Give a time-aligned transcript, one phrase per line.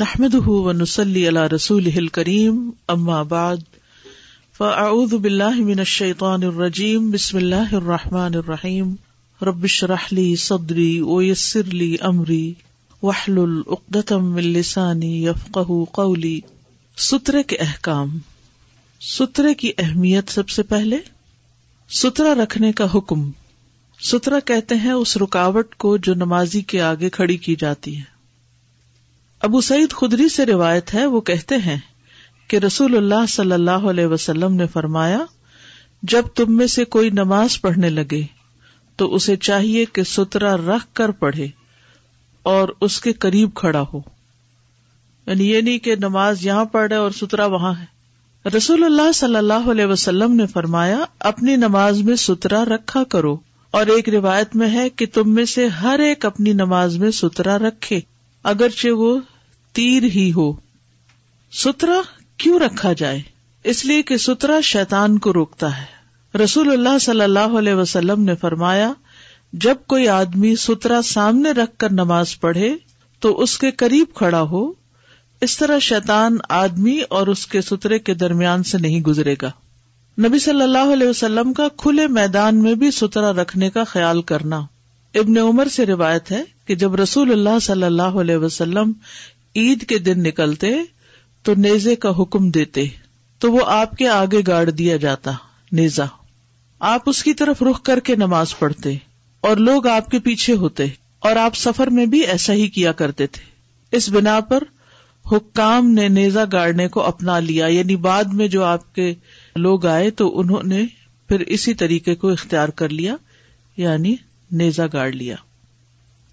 [0.00, 3.56] نحمد ونسلی علی رسول کریم اما بعد
[4.58, 8.94] فاعوذ باللہ من الشیطان الرجیم بسم اللہ الرحمٰن الرحیم
[9.42, 12.54] ربش رحلی صدری ویسر لی امری
[13.02, 15.58] وحل العقدم السانی یفق
[15.92, 16.40] قولی
[16.96, 18.18] سترے کے احکام۔
[19.00, 20.98] سترے کی اہمیت سب سے پہلے
[21.90, 23.30] سترا رکھنے کا حکم۔
[24.02, 28.19] سترا کہتے ہیں اس رکاوٹ کو جو نمازی کے آگے کھڑی کی جاتی ہے۔
[29.40, 31.76] ابو سعید خدری سے روایت ہے، وہ کہتے ہیں
[32.48, 35.18] کہ رسول اللہ صلی اللہ علیہ وسلم نے فرمایا،
[36.02, 38.22] جب تم میں سے کوئی نماز پڑھنے لگے،
[38.96, 41.48] تو اسے چاہیے کہ سترا رکھ کر پڑھے
[42.42, 44.00] اور اس کے قریب کھڑا ہو۔
[45.26, 48.00] یعنی یہ نہیں کہ نماز یہاں پڑھے اور سترا وہاں ہے۔
[48.56, 53.36] رسول اللہ صلی اللہ علیہ وسلم نے فرمایا، اپنی نماز میں سترا رکھا کرو۔
[53.70, 57.58] اور ایک روایت میں ہے کہ تم میں سے ہر ایک اپنی نماز میں سترا
[57.58, 58.00] رکھے۔
[58.42, 59.20] اگرچہ وہ
[59.72, 60.52] تیر ہی ہو
[61.52, 62.00] سترا
[62.36, 63.22] کیوں رکھا جائے؟
[63.64, 66.00] اس لیے کہ سترا شیتان کو روکتا ہے۔
[66.38, 68.92] رسول اللہ صلی اللہ علیہ وسلم نے فرمایا،
[69.52, 72.76] جب کوئی آدمی سترا سامنے رکھ کر نماز پڑھے
[73.18, 74.72] تو اس کے قریب کھڑا ہو،
[75.40, 79.50] اس طرح شیتان آدمی اور اس کے سترے کے درمیان سے نہیں گزرے گا۔
[80.18, 84.60] نبی صلی اللہ علیہ وسلم کا کھلے میدان میں بھی سترا رکھنے کا خیال کرنا
[85.14, 88.92] ابن عمر سے روایت ہے کہ جب رسول اللہ صلی اللہ علیہ وسلم
[89.56, 90.68] عید کے دن نکلتے
[91.42, 92.84] تو نیزے کا حکم دیتے،
[93.38, 95.30] تو وہ آپ کے آگے گاڑ دیا جاتا
[95.72, 96.04] نیزا
[96.78, 98.96] آپ اس کی طرف رخ کر کے نماز پڑھتے
[99.40, 100.84] اور لوگ آپ کے پیچھے ہوتے
[101.18, 103.42] اور آپ سفر میں بھی ایسا ہی کیا کرتے تھے۔
[103.96, 104.62] اس بنا پر
[105.32, 109.14] حکام نے نیزا گاڑنے کو اپنا لیا یعنی بعد میں جو آپ کے
[109.56, 110.84] لوگ آئے تو انہوں نے
[111.28, 113.16] پھر اسی طریقے کو اختیار کر لیا
[113.76, 114.16] یعنی
[114.50, 115.36] نیزا گاڑ لیا۔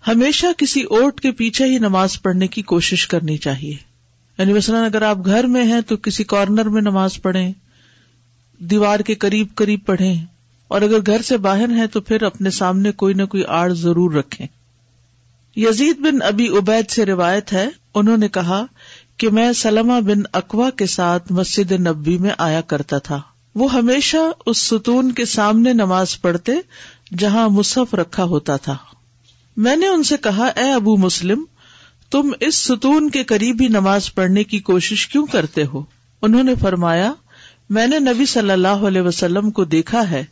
[0.07, 3.75] ہمیشہ کسی اوٹ کے پیچھے ہی نماز پڑھنے کی کوشش کرنی چاہیے۔
[4.37, 7.53] یعنی مثلاً اگر آپ گھر میں ہیں تو کسی کارنر میں نماز پڑھیں،
[8.59, 10.25] دیوار کے قریب قریب پڑھیں،
[10.67, 14.13] اور اگر گھر سے باہر ہیں تو پھر اپنے سامنے کوئی نہ کوئی آڑ ضرور
[14.13, 14.47] رکھیں۔
[15.55, 18.65] یزید بن ابی عبید سے روایت ہے، انہوں نے کہا
[19.17, 23.21] کہ میں سلمہ بن اقوا کے ساتھ مسجد نبی میں آیا کرتا تھا۔
[23.55, 26.51] وہ ہمیشہ اس ستون کے سامنے نماز پڑھتے
[27.17, 28.77] جہاں مصحف رکھا ہوتا تھا۔
[29.57, 31.43] میں نے ان سے کہا، اے ابو مسلم،
[32.11, 35.83] تم اس ستون کے قریب ہی نماز پڑھنے کی کوشش کیوں کرتے ہو؟
[36.21, 37.13] انہوں نے فرمایا،
[37.69, 40.25] میں نے نبی صلی اللہ علیہ وسلم کو دیکھا ہے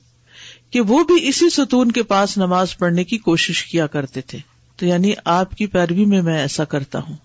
[0.70, 4.40] کہ وہ بھی اسی ستون کے پاس نماز پڑھنے کی کوشش کیا کرتے تھے۔
[4.76, 7.16] تو یعنی آپ کی پیروی میں میں ایسا کرتا ہوں۔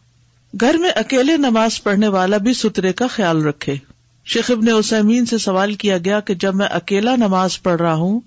[0.60, 3.76] گھر میں اکیلے نماز پڑھنے والا بھی سترے کا خیال رکھے۔
[4.24, 8.20] شیخ ابن اسمین سے سوال کیا گیا کہ جب میں اکیلا نماز پڑھ رہا ہوں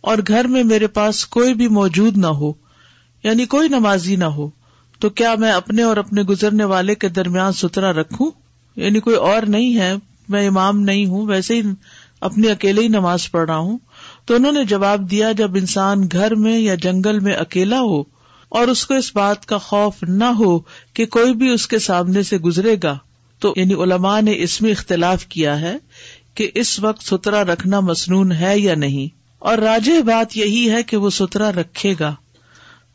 [0.00, 2.63] اور گھر میں میرے پاس کوئی بھی موجود نہ ہو
[3.24, 4.50] یعنی کوئی نمازی نہ ہو
[4.98, 8.30] تو کیا میں اپنے اور اپنے گزرنے والے کے درمیان سترا رکھوں؟
[8.76, 9.94] یعنی کوئی اور نہیں ہے،
[10.28, 11.62] میں امام نہیں ہوں، ویسے ہی
[12.20, 13.78] اپنی اکیلے ہی نماز پڑھ رہا ہوں۔
[14.24, 18.00] تو انہوں نے جواب دیا، جب انسان گھر میں یا جنگل میں اکیلا ہو
[18.48, 20.58] اور اس کو اس بات کا خوف نہ ہو
[20.94, 22.98] کہ کوئی بھی اس کے سامنے سے گزرے گا،
[23.38, 25.76] تو یعنی علماء نے اس میں اختلاف کیا ہے
[26.34, 30.96] کہ اس وقت سترا رکھنا مصنون ہے یا نہیں۔ اور راج بات یہی ہے کہ
[30.96, 32.14] وہ سترا رکھے گا۔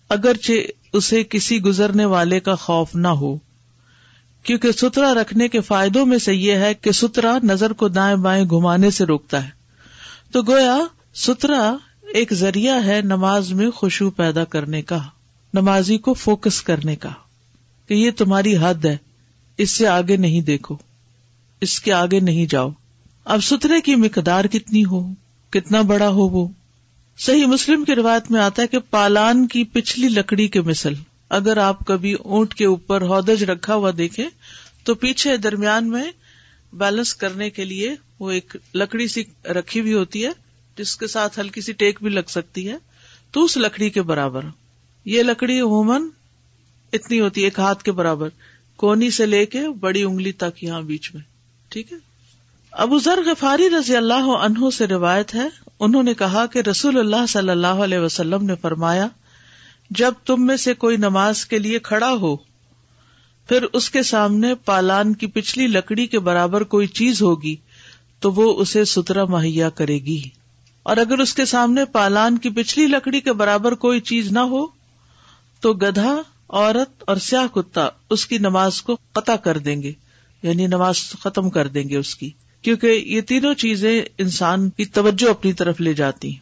[0.09, 0.53] اگرچہ
[0.93, 3.37] اسے کسی گزرنے والے کا خوف نہ ہو،
[4.43, 8.45] کیونکہ سترا رکھنے کے فائدوں میں سے یہ ہے کہ سترا نظر کو دائیں بائیں
[8.45, 9.49] گھمانے سے روکتا ہے۔
[10.31, 10.77] تو گویا
[11.15, 11.75] سترا
[12.13, 14.99] ایک ذریعہ ہے نماز میں خوشبو پیدا کرنے کا،
[15.53, 17.09] نمازی کو فوکس کرنے کا،
[17.87, 18.97] کہ یہ تمہاری حد ہے،
[19.57, 20.75] اس سے آگے نہیں دیکھو،
[21.61, 22.69] اس کے آگے نہیں جاؤ۔
[23.25, 25.13] اب سترے کی مقدار کتنی ہو،
[25.49, 26.47] کتنا بڑا ہو وہ؟
[27.19, 30.93] صحیح مسلم کی روایت میں آتا ہے کہ پالان کی پچھلی لکڑی کے مثل،
[31.29, 34.25] اگر آپ کبھی اونٹ کے اوپر ہودج رکھا ہوا دیکھے
[34.83, 36.11] تو پیچھے درمیان میں
[36.73, 40.29] بیلنس کرنے کے لیے وہ ایک لکڑی سی رکھی ہوئی ہوتی ہے،
[40.77, 42.75] جس کے ساتھ ہلکی سی ٹیک بھی لگ سکتی ہے،
[43.31, 44.45] تو اس لکڑی کے برابر۔
[45.05, 46.03] یہ لکڑی عموماً
[46.93, 48.29] اتنی ہوتی ہے ایک ہاتھ کے برابر،
[48.75, 51.21] کونی سے لے کے بڑی انگلی تک یہاں بیچ میں۔
[51.69, 52.08] ٹھیک ہے؟
[52.73, 55.47] ابو ذر غفاری رضی اللہ عنہ سے روایت ہے،
[55.79, 59.07] انہوں نے کہا کہ رسول اللہ صلی اللہ علیہ وسلم نے فرمایا،
[59.89, 62.35] جب تم میں سے کوئی نماز کے لیے کھڑا ہو،
[63.47, 67.55] پھر اس کے سامنے پالان کی پچھلی لکڑی کے برابر کوئی چیز ہوگی،
[68.19, 70.21] تو وہ اسے سترا مہیا کرے گی۔
[70.83, 74.65] اور اگر اس کے سامنے پالان کی پچھلی لکڑی کے برابر کوئی چیز نہ ہو،
[75.59, 79.91] تو گدھا، عورت اور سیاہ کتا اس کی نماز کو قطع کر دیں گے
[80.43, 82.29] یعنی نماز ختم کر دیں گے اس کی۔
[82.61, 86.35] کیونکہ یہ تینوں چیزیں انسان کی توجہ اپنی طرف لے جاتی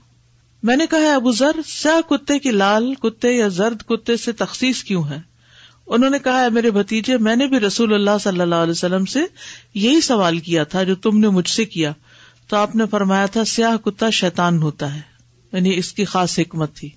[0.64, 4.84] میں نے کہا ابو ذر، سیاہ کتے کی لال کتے یا زرد کتے سے تخصیص
[4.84, 5.20] کیوں ہے؟
[5.88, 9.06] انہوں نے کہا ہے، میرے بھتیجے، میں نے بھی رسول اللہ صلی اللہ علیہ وسلم
[9.06, 9.20] سے
[9.74, 11.94] یہی سوال کیا تھا جو تم نے مجھ سے کیا۔
[12.48, 15.02] تو آپ نے فرمایا تھا، سیاہ کتا شیتان ہوتا ہے۔
[15.54, 16.90] یعنی اس کی خاص حکمت تھی۔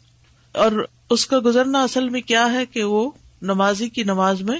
[0.53, 3.11] اور اس کا گزرنا اصل میں کیا ہے کہ وہ
[3.43, 4.59] نمازی کی نماز میں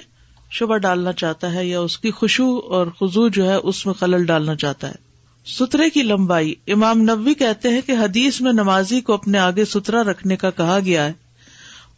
[0.51, 4.25] شبہ ڈالنا چاہتا ہے یا اس کی خوشبو اور خزو جو ہے اس میں خلل
[4.25, 5.11] ڈالنا چاہتا ہے۔
[5.47, 10.03] سترے کی لمبائی۔ امام نبی کہتے ہیں کہ حدیث میں نمازی کو اپنے آگے سترا
[10.05, 11.13] رکھنے کا کہا گیا ہے۔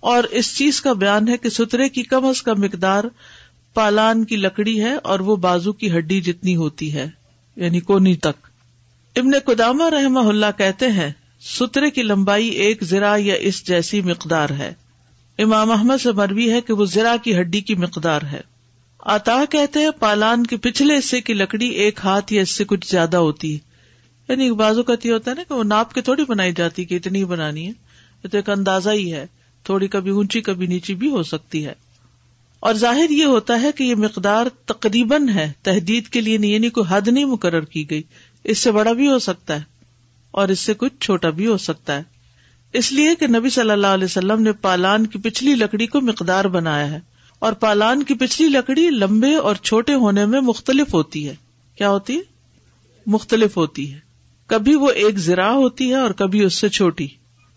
[0.00, 3.04] اور اس چیز کا بیان ہے کہ سترے کی کم از کم مقدار
[3.74, 7.10] پالان کی لکڑی ہے اور وہ بازو کی ہڈی جتنی ہوتی ہے
[7.56, 8.46] یعنی کونی تک۔
[9.16, 14.50] ابن قدامہ رحم اللہ کہتے ہیں، سترے کی لمبائی ایک زرا یا اس جیسی مقدار
[14.50, 14.74] ہے۔
[15.38, 18.40] امام احمد سے مروی ہے کہ وہ زرا کی ہڈی کی مقدار ہے۔
[18.98, 22.90] آتا کہتے ہیں پالان کے پچھلے حصے کی لکڑی ایک ہاتھ یا اس سے کچھ
[22.90, 23.58] زیادہ ہوتی۔ ہے
[24.28, 26.94] یعنی بازو کا یہ ہوتا ہے نا کہ وہ ناپ کے تھوڑی بنائی جاتی کہ
[26.94, 27.72] اتنی بنانی ہے۔
[28.24, 29.26] یہ تو ایک اندازہ ہی ہے۔
[29.64, 31.74] تھوڑی کبھی اونچی، کبھی نیچی بھی ہو سکتی ہے۔
[32.60, 36.70] اور ظاہر یہ ہوتا ہے کہ یہ مقدار تقریباً ہے۔ تحدید کے لیے نہیں یعنی
[36.70, 38.02] کوئی حد نہیں مقرر کی گئی۔
[38.44, 39.64] اس سے بڑا بھی ہو سکتا ہے
[40.30, 42.02] اور اس سے کچھ چھوٹا بھی ہو سکتا ہے۔
[42.72, 46.44] اس لیے کہ نبی صلی اللہ علیہ وسلم نے پالان کی پچھلی لکڑی کو مقدار
[46.44, 47.00] بنایا ہے
[47.38, 51.34] اور پالان کی پچھلی لکڑی لمبے اور چھوٹے ہونے میں مختلف ہوتی ہے۔
[51.76, 52.20] کیا ہوتی ہے؟
[53.06, 53.98] مختلف ہوتی ہے۔
[54.46, 57.08] کبھی وہ ایک زرا ہوتی ہے اور کبھی اس سے چھوٹی۔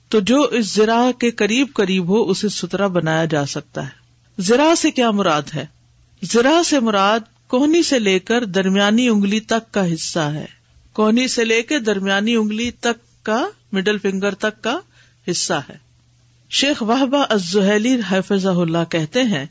[0.09, 4.05] تو جو اس زرا کے قریب قریب ہو، اسے سترا بنایا جا سکتا ہے۔
[4.37, 5.65] زرا سے کیا مراد ہے؟
[6.21, 10.45] زرا سے مراد کوہنی سے لے کر درمیانی انگلی تک کا حصہ ہے۔
[10.93, 14.79] کونی سے لے کے درمیانی انگلی تک کا مڈل فنگر تک کا
[15.31, 15.77] حصہ ہے۔
[16.49, 19.45] شیخ واہبہ ازہلی حفظ اللہ کہتے ہیں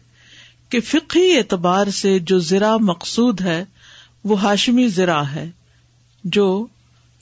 [0.68, 3.64] کہ فقی اعتبار سے جو زرا مقصود ہے،
[4.24, 5.50] وہ ہاشمی زرا ہے،
[6.24, 6.66] جو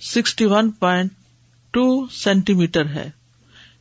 [0.01, 1.13] sixty one point
[1.71, 2.07] two
[2.55, 3.11] centimetre ہے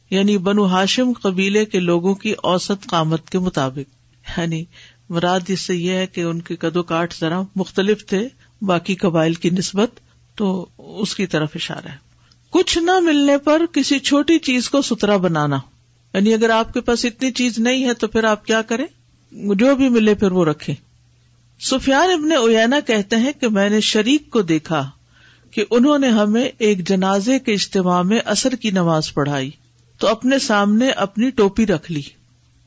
[0.10, 4.02] یعنی بنو ہاشم قبیلے کے لوگوں کی اوسط قامت کے مطابق۔
[4.40, 4.64] یعنی
[5.10, 8.28] مراد اس سے یہ ہے کہ ان کے کدو کاٹ ذرا مختلف تھے،
[8.62, 9.90] باقی قبائل کی نسبت
[10.36, 12.11] تو اس کی طرف اشارہ ہے۔
[12.51, 15.59] کچھ نہ ملنے پر کسی چھوٹی چیز کو سترا بنانا۔
[16.13, 18.86] یعنی اگر آپ کے پاس اتنی چیز نہیں ہے تو پھر آپ کیا کریں؟
[19.31, 20.74] جو بھی ملے پھر وہ رکھے
[21.59, 24.89] سفیان ابن اوینا کہتے ہیں کہ میں نے شریک کو دیکھا
[25.51, 29.51] کہ انہوں نے ہمیں ایک جنازے کے اجتماع میں اثر کی نماز پڑھائی۔
[30.00, 32.01] تو اپنے سامنے اپنی ٹوپی رکھ لی۔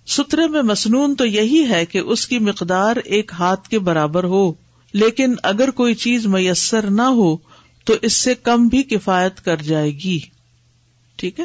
[0.06, 4.52] سترے میں مصنون تو یہی ہے کہ اس کی مقدار ایک ہاتھ کے برابر ہو۔
[4.92, 7.36] لیکن اگر کوئی چیز میسر نہ ہو
[7.84, 10.20] تو اس سے کم بھی کفایت کر جائے گی۔
[11.16, 11.44] ٹھیک ہے؟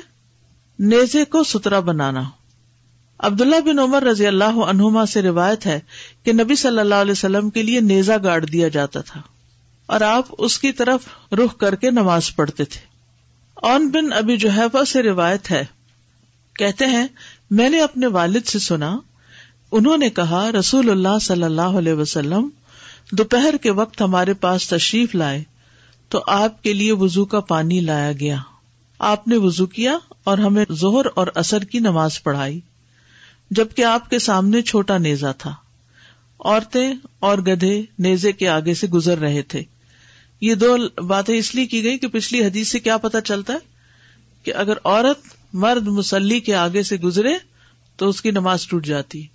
[0.80, 2.24] نیزے کو سترا بنانا۔
[3.20, 5.80] عبداللہ بن عمر رضی اللہ عنہما سے روایت ہے
[6.24, 9.22] کہ نبی صلی اللہ علیہ وسلم کے لیے نیزا گاڑ دیا جاتا تھا
[9.86, 11.02] اور آپ اس کی طرف
[11.32, 12.82] رخ کر کے نماز پڑھتے تھے۔
[13.56, 14.50] اون بن ابھی جو
[14.88, 15.66] سے روایت ہے،
[16.54, 17.08] کہتے ہیں،
[17.52, 18.98] میں نے اپنے والد سے سنا،
[19.72, 22.50] انہوں نے کہا، رسول اللہ صلی اللہ علیہ وسلم،
[23.12, 25.44] دوپہر کے وقت ہمارے پاس تشریف لائے۔
[26.10, 28.38] تو آپ کے لیے وزو کا پانی لایا گیا۔
[29.00, 32.60] آپ نے وزو کیا اور ہمیں زہر اور اثر کی نماز پڑھائی،
[33.52, 35.56] جبکہ آپ کے سامنے چھوٹا نیزا تھا۔
[36.40, 39.64] عورتیں اور گدھے نیزے کے آگے سے گزر رہے تھے۔
[40.42, 40.78] یہ دو
[41.08, 43.58] باتیں اس لیے کی گئی کہ پچھلی حدیث سے کیا پتا چلتا ہے
[44.44, 45.20] کہ اگر عورت
[45.54, 47.34] مرد مسلی کے آگے سے گزرے
[47.98, 49.28] تو اس کی نماز ٹوٹ جاتی۔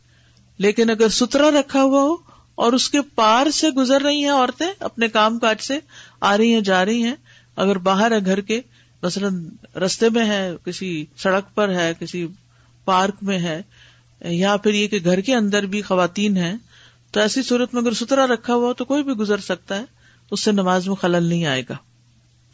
[0.58, 4.66] لیکن اگر سترا رکھا ہوا ہو اور اس کے پار سے گزر رہی ہیں عورتیں،
[4.80, 5.78] اپنے کام کاج سے
[6.20, 7.14] آ رہی ہیں، جا رہی ہیں۔
[7.56, 8.60] اگر باہر ہے گھر کے،
[9.02, 12.26] مثلاً رستے میں ہے، کسی سڑک پر ہے، کسی
[12.84, 13.62] پارک میں ہے،
[14.24, 16.56] یا پھر یہ کہ گھر کے اندر بھی خواتین ہیں،
[17.10, 19.84] تو ایسی صورت میں اگر سترا رکھا ہوا تو کوئی بھی گزر سکتا ہے،
[20.30, 21.74] اس سے نماز میں خلل نہیں آئے گا۔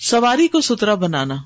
[0.01, 1.37] سواری کو سترا بنانا۔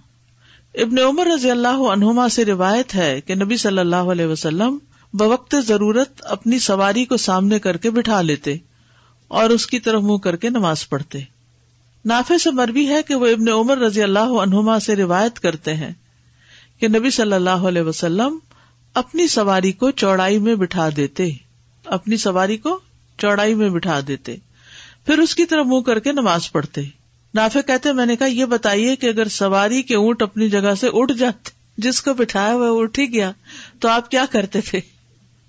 [0.74, 4.78] ابن عمر رضی اللہ عنہما سے روایت ہے کہ نبی صلی اللہ علیہ وسلم
[5.14, 8.56] بوقت ضرورت اپنی سواری کو سامنے کر کے بٹھا لیتے
[9.28, 11.18] اور اس کی طرف منہ کر کے نماز پڑھتے۔
[12.04, 15.92] نافے سے مربی ہے کہ وہ ابن عمر رضی اللہ عنہما سے روایت کرتے ہیں
[16.78, 18.38] کہ نبی صلی اللہ علیہ وسلم
[18.94, 21.30] اپنی سواری کو چوڑائی میں بٹھا دیتے،
[21.84, 22.78] اپنی سواری کو
[23.18, 24.36] چوڑائی میں بٹھا دیتے،
[25.06, 26.80] پھر اس کی طرف منہ کر کے نماز پڑھتے۔
[27.34, 30.88] نافے کہتے، میں نے کہا، یہ بتائیے کہ اگر سواری کے اونٹ اپنی جگہ سے
[30.92, 33.32] اٹھ جاتے، جس کو بٹھایا ہوا اٹھ ہی گیا،
[33.80, 34.93] تو آپ کیا کرتے تھے؟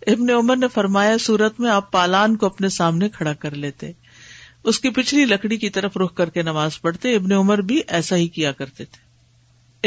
[0.08, 3.92] ابن عمر نے فرمایا سورت میں آپ پالان کو اپنے سامنے کھڑا کر لیتے۔
[4.64, 8.16] اس کی پچھلی لکڑی کی طرف رخ کر کے نماز پڑھتے، ابن عمر بھی ایسا
[8.16, 9.06] ہی کیا کرتے تھے۔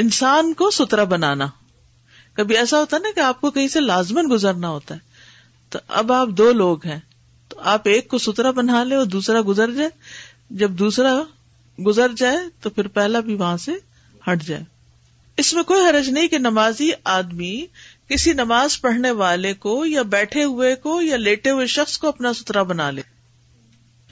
[0.01, 1.47] انسان کو سترا بنانا۔
[2.33, 5.01] کبھی ایسا ہوتا نا کہ آپ کو کہیں سے لازمن گزرنا ہوتا ہے۔
[5.71, 7.01] تو اب آپ دو لوگ ہیں۔
[7.49, 9.89] تو آپ ایک کو سترا بنا لے اور دوسرا گزر جائے۔
[10.51, 11.23] جب دوسرا
[11.87, 13.73] گزر جائے، تو پھر پہلا بھی وہاں سے
[14.33, 14.63] ہٹ جائے۔
[15.37, 17.67] اس میں کوئی حرج نہیں کہ نمازی آدمی
[18.09, 22.33] کسی نماز پڑھنے والے کو یا بیٹھے ہوئے کو یا لیٹے ہوئے شخص کو اپنا
[22.33, 23.03] ستھرا بنا لے۔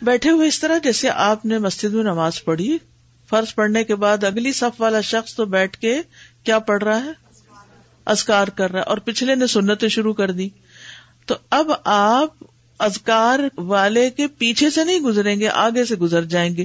[0.02, 2.78] بیٹھے ہوئے اس طرح جیسے آپ نے مسجد میں نماز پڑھی،
[3.30, 6.02] فرض پڑھنے کے بعد اگلی صف والا شخص تو بیٹھ کے
[6.44, 7.10] کیا پڑھ رہا ہے؟
[8.04, 10.48] ازکار کر رہا ہے اور پچھلے نے سنتیں شروع کر دی
[11.26, 12.28] تو اب آپ
[12.78, 16.64] ازکار والے کے پیچھے سے نہیں گزریں گے، آگے سے گزر جائیں گے۔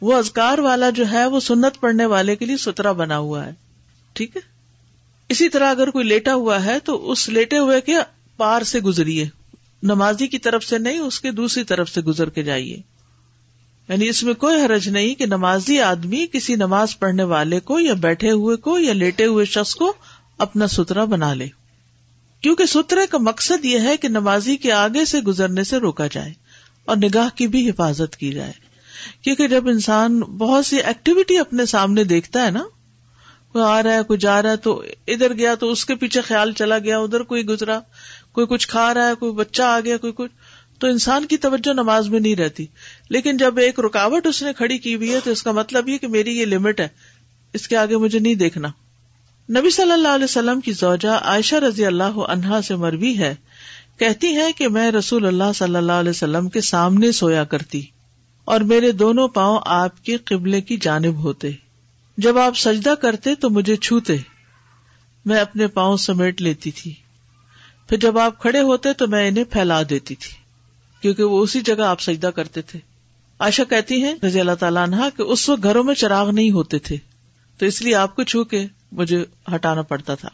[0.00, 3.52] وہ ازکار والا جو ہے، وہ سنت پڑھنے والے کے لیے سترا بنا ہوا ہے۔
[4.12, 4.53] ٹھیک ہے؟
[5.28, 7.92] اسی طرح اگر کوئی لیٹا ہوا ہے تو اس لیٹے ہوئے کے
[8.36, 9.26] پار سے گزریے۔
[9.82, 12.76] نمازی کی طرف سے نہیں، اس کے دوسری طرف سے گزر کے جائیے۔
[13.88, 17.94] یعنی اس میں کوئی حرج نہیں کہ نمازی آدمی کسی نماز پڑھنے والے کو یا
[17.94, 19.92] بیٹھے ہوئے کو یا لیٹے ہوئے شخص کو
[20.38, 21.48] اپنا سترا بنا لے۔
[22.40, 26.32] کیونکہ سترے کا مقصد یہ ہے کہ نمازی کے آگے سے گزرنے سے روکا جائے
[26.84, 28.52] اور نگاہ کی بھی حفاظت کی جائے۔
[29.22, 32.64] کیونکہ جب انسان بہت سی ایکٹیویٹی اپنے سامنے دیکھتا ہے نا
[33.54, 36.20] کوئی آ رہا ہے، کوئی جا رہا ہے، تو ادھر گیا تو اس کے پیچھے
[36.20, 37.80] خیال چلا گیا، ادھر کوئی گزرا،
[38.32, 40.32] کوئی کچھ کھا رہا ہے، کوئی بچہ آ گیا، کوئی کچھ۔
[40.78, 42.66] تو انسان کی توجہ نماز میں نہیں رہتی۔
[43.10, 45.98] لیکن جب ایک رکاوٹ اس نے کھڑی کی ہوئی ہے، تو اس کا مطلب یہ
[45.98, 46.88] کہ میری یہ لمٹ ہے۔
[47.52, 48.68] اس کے آگے مجھے نہیں دیکھنا۔
[49.48, 53.34] نبی صلی اللہ علیہ وسلم کی زوجہ عائشہ رضی اللہ عنہا سے مروی ہے۔
[53.98, 57.82] کہتی ہے کہ میں رسول اللہ صلی اللہ علیہ وسلم کے سامنے سویا کرتی،
[58.44, 61.50] اور میرے دونوں پاؤں آپ کے قبلے کی جانب ہوتے۔
[62.16, 64.16] جب آپ سجدہ کرتے تو مجھے چھوتے،
[65.24, 66.94] میں اپنے پاؤں سمیٹ لیتی تھی۔
[67.88, 70.32] پھر جب آپ کھڑے ہوتے تو میں انہیں پھیلا دیتی تھی،
[71.00, 72.78] کیونکہ وہ اسی جگہ آپ سجدہ کرتے تھے۔
[73.38, 76.78] آشا کہتی ہیں رضی اللہ تعالیٰ عنہ کہ اس وقت گھروں میں چراغ نہیں ہوتے
[76.78, 76.96] تھے،
[77.58, 80.28] تو اس لیے آپ کو چھو کے مجھے ہٹانا پڑتا تھا۔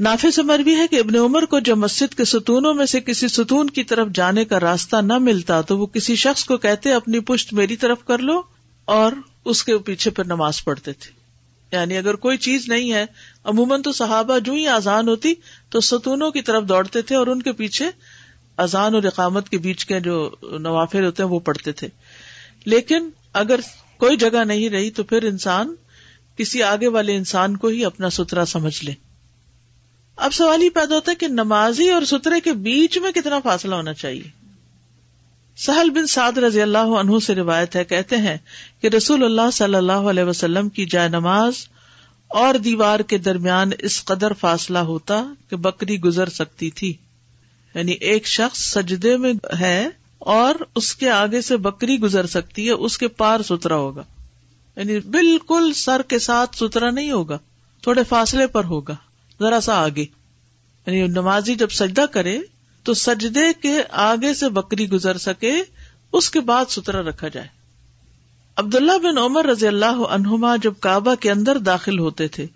[0.00, 3.28] نافے سے بھی ہے کہ ابن عمر کو جب مسجد کے ستونوں میں سے کسی
[3.28, 7.20] ستون کی طرف جانے کا راستہ نہ ملتا تو وہ کسی شخص کو کہتے اپنی
[7.20, 8.42] پشت میری طرف کر لو
[8.84, 9.12] اور
[9.44, 11.24] اس کے پیچھے پھر نماز پڑھتے تھے۔
[11.72, 13.06] یعنی اگر کوئی چیز نہیں ہے،
[13.44, 15.34] عموماً تو صحابہ جو ہی آزان ہوتی
[15.68, 17.90] تو ستونوں کی طرف دوڑتے تھے اور ان کے پیچھے
[18.56, 21.88] اذان اور اقامت کے بیچ کے جو نوافر ہوتے ہیں وہ پڑھتے تھے۔
[22.64, 23.60] لیکن اگر
[23.96, 25.74] کوئی جگہ نہیں رہی تو پھر انسان
[26.36, 28.92] کسی آگے والے انسان کو ہی اپنا سترا سمجھ لے۔
[30.16, 33.74] اب سوال ہی پیدا ہوتا ہے کہ نمازی اور سترے کے بیچ میں کتنا فاصلہ
[33.74, 34.43] ہونا چاہیے؟
[35.56, 38.36] سہل بن سعد رضی اللہ عنہ سے روایت ہے، کہتے ہیں
[38.80, 41.54] کہ رسول اللہ صلی اللہ علیہ وسلم کی جائے نماز
[42.28, 46.94] اور دیوار کے درمیان اس قدر فاصلہ ہوتا کہ بکری گزر سکتی تھی۔
[47.74, 52.70] یعنی ایک شخص سجدے میں ہے اور اس کے آگے سے بکری گزر سکتی ہے،
[52.70, 54.02] اس کے پار سترا ہوگا۔
[54.76, 57.38] یعنی بالکل سر کے ساتھ سترا نہیں ہوگا،
[57.82, 58.96] تھوڑے فاصلے پر ہوگا،
[59.40, 60.04] ذرا سا آگے۔
[60.86, 62.38] یعنی نمازی جب سجدہ کرے
[62.84, 65.52] تو سجدے کے آگے سے بکری گزر سکے،
[66.12, 67.46] اس کے بعد سترا رکھا جائے۔
[68.56, 72.46] عبداللہ بن عمر رضی اللہ عنہما جب کعبہ کے اندر داخل ہوتے تھے،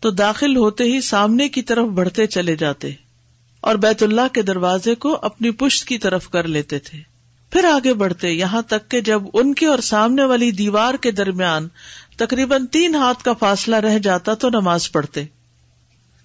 [0.00, 2.90] تو داخل ہوتے ہی سامنے کی طرف بڑھتے چلے جاتے
[3.60, 7.00] اور بیت اللہ کے دروازے کو اپنی پشت کی طرف کر لیتے تھے۔
[7.50, 11.68] پھر آگے بڑھتے، یہاں تک کہ جب ان کے اور سامنے والی دیوار کے درمیان
[12.16, 15.24] تقریباً تین ہاتھ کا فاصلہ رہ جاتا تو نماز پڑھتے۔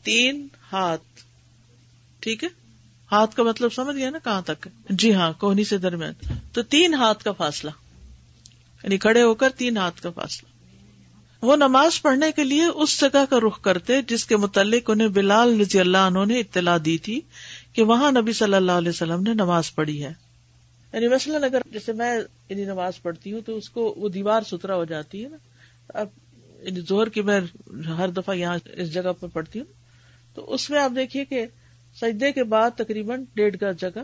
[0.04, 1.04] تین ہاتھ۔
[2.20, 2.59] ٹھیک ہے؟
[3.12, 6.14] ہاتھ کا مطلب سمجھ گیا نا کہاں تک؟ جی ہاں کوہنی سے درمیان۔
[6.54, 7.72] تو تین ہاتھ کا فاصلہ۔
[8.84, 10.50] یعنی کھڑے ہو کر تین ہاتھ کا فاصلہ۔
[11.46, 15.62] وہ نماز پڑھنے کے لیے اس جگہ کا رخ کرتے جس کے متعلق انہیں بلال
[15.62, 17.22] رضی اللہ عنہ نے اطلاع دی تھی
[17.74, 20.14] کہ وہاں نبی صلی اللہ علیہ وسلم نے نماز پڑھی ہے۔
[20.94, 24.76] یعنی مثلاً اگر جیسے میں یعنی نماز پڑھتی ہوں تو اس کو وہ دیوار ستھرا
[24.76, 25.38] ہو جاتی ہے نا۔
[25.94, 26.08] اب
[26.62, 27.42] یعنی زہر کی میں
[27.98, 29.74] ہر دفعہ یہاں اس جگہ پہ پڑھتی ہوں۔
[30.36, 31.46] تو اس میں آپ دیکھیے کہ
[32.02, 34.00] سجدے کے بعد تقریباً ڈیڑھ گز جگہ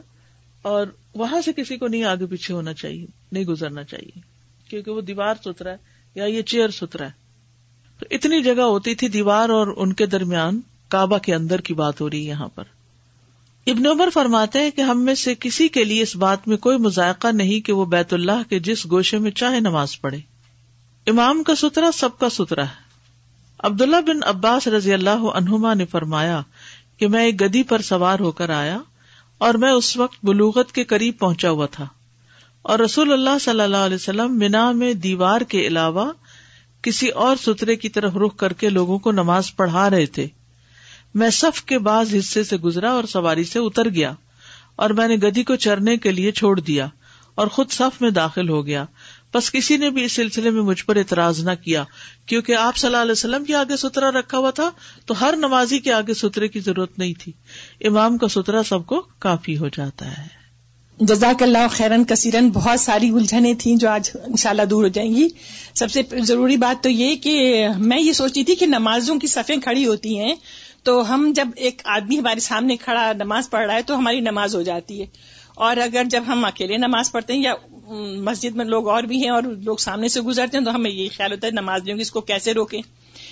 [0.61, 4.19] اور وہاں سے کسی کو نہیں آگے پیچھے ہونا چاہیے، نہیں گزرنا چاہیے،
[4.69, 5.77] کیونکہ وہ دیوار ستھرا ہے
[6.15, 7.11] یا یہ چیئر ستھرا ہے۔
[7.99, 12.01] تو اتنی جگہ ہوتی تھی دیوار اور ان کے درمیان کعبہ کے اندر کی بات
[12.01, 12.63] ہو رہی ہے یہاں پر۔
[13.67, 16.77] ابن عمر فرماتے ہیں کہ ہم میں سے کسی کے لیے اس بات میں کوئی
[16.77, 20.17] مذائقہ نہیں کہ وہ بیت اللہ کے جس گوشے میں چاہے نماز پڑھے۔
[21.07, 22.85] امام کا سترا سب کا سترا ہے۔
[23.59, 26.41] عبداللہ بن عباس رضی اللہ عنہما نے فرمایا
[26.97, 28.79] کہ میں ایک گدی پر سوار ہو کر آیا
[29.37, 31.87] اور میں اس وقت بلوغت کے قریب پہنچا ہوا تھا۔
[32.61, 36.11] اور رسول اللہ صلی اللہ علیہ وسلم مینا میں دیوار کے علاوہ
[36.81, 40.27] کسی اور سترے کی طرف رخ کر کے لوگوں کو نماز پڑھا رہے تھے۔
[41.13, 44.13] میں صف کے بعض حصے سے گزرا اور سواری سے اتر گیا
[44.75, 46.87] اور میں نے گدی کو چرنے کے لیے چھوڑ دیا
[47.35, 48.85] اور خود صف میں داخل ہو گیا۔
[49.35, 51.83] بس کسی نے بھی اس سلسلے میں مجھ پر اعتراض نہ کیا،
[52.25, 54.71] کیونکہ آپ صلی اللہ علیہ وسلم کے آگے سترا رکھا ہوا تھا،
[55.05, 57.31] تو ہر نمازی کے آگے سترے کی ضرورت نہیں تھی۔
[57.81, 60.45] امام کا سترا سب کو کافی ہو جاتا ہے۔
[60.99, 65.27] جزاک اللہ خیرن، کثیرن، بہت ساری الجھنیں تھیں جو آج انشاءاللہ دور ہو جائیں گی۔
[65.75, 69.57] سب سے ضروری بات تو یہ کہ میں یہ سوچتی تھی کہ نمازوں کی صفیں
[69.57, 70.35] کھڑی ہوتی ہیں،
[70.83, 74.55] تو ہم جب ایک آدمی ہمارے سامنے کھڑا نماز پڑھ رہا ہے تو ہماری نماز
[74.55, 75.05] ہو جاتی ہے۔
[75.55, 77.53] اور اگر جب ہم اکیلے نماز پڑھتے ہیں یا
[78.19, 81.07] مسجد میں لوگ اور بھی ہیں اور لوگ سامنے سے گزرتے ہیں تو ہمیں یہی
[81.07, 82.81] خیال ہوتا ہے نماز لیں گے، اس کو کیسے روکیں؟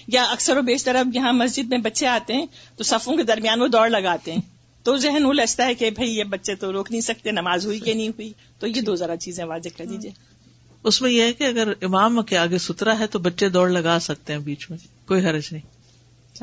[0.07, 2.45] یا اکثر و بیشتر اب یہاں مسجد میں بچے آتے ہیں
[2.77, 4.41] تو صفوں کے درمیان وہ دوڑ لگاتے ہیں۔
[4.83, 7.93] تو ذہن الجھتا ہے کہ بھائی یہ بچے تو روک نہیں سکتے، نماز ہوئی کہ
[7.93, 10.11] نہیں ہوئی؟ تو یہ دو ذرا چیزیں واضح کر دیجیے
[10.83, 13.97] اس میں یہ ہے کہ اگر امام کے آگے سترا ہے تو بچے دوڑ لگا
[14.01, 14.77] سکتے ہیں بیچ میں،
[15.07, 15.72] کوئی حرج نہیں۔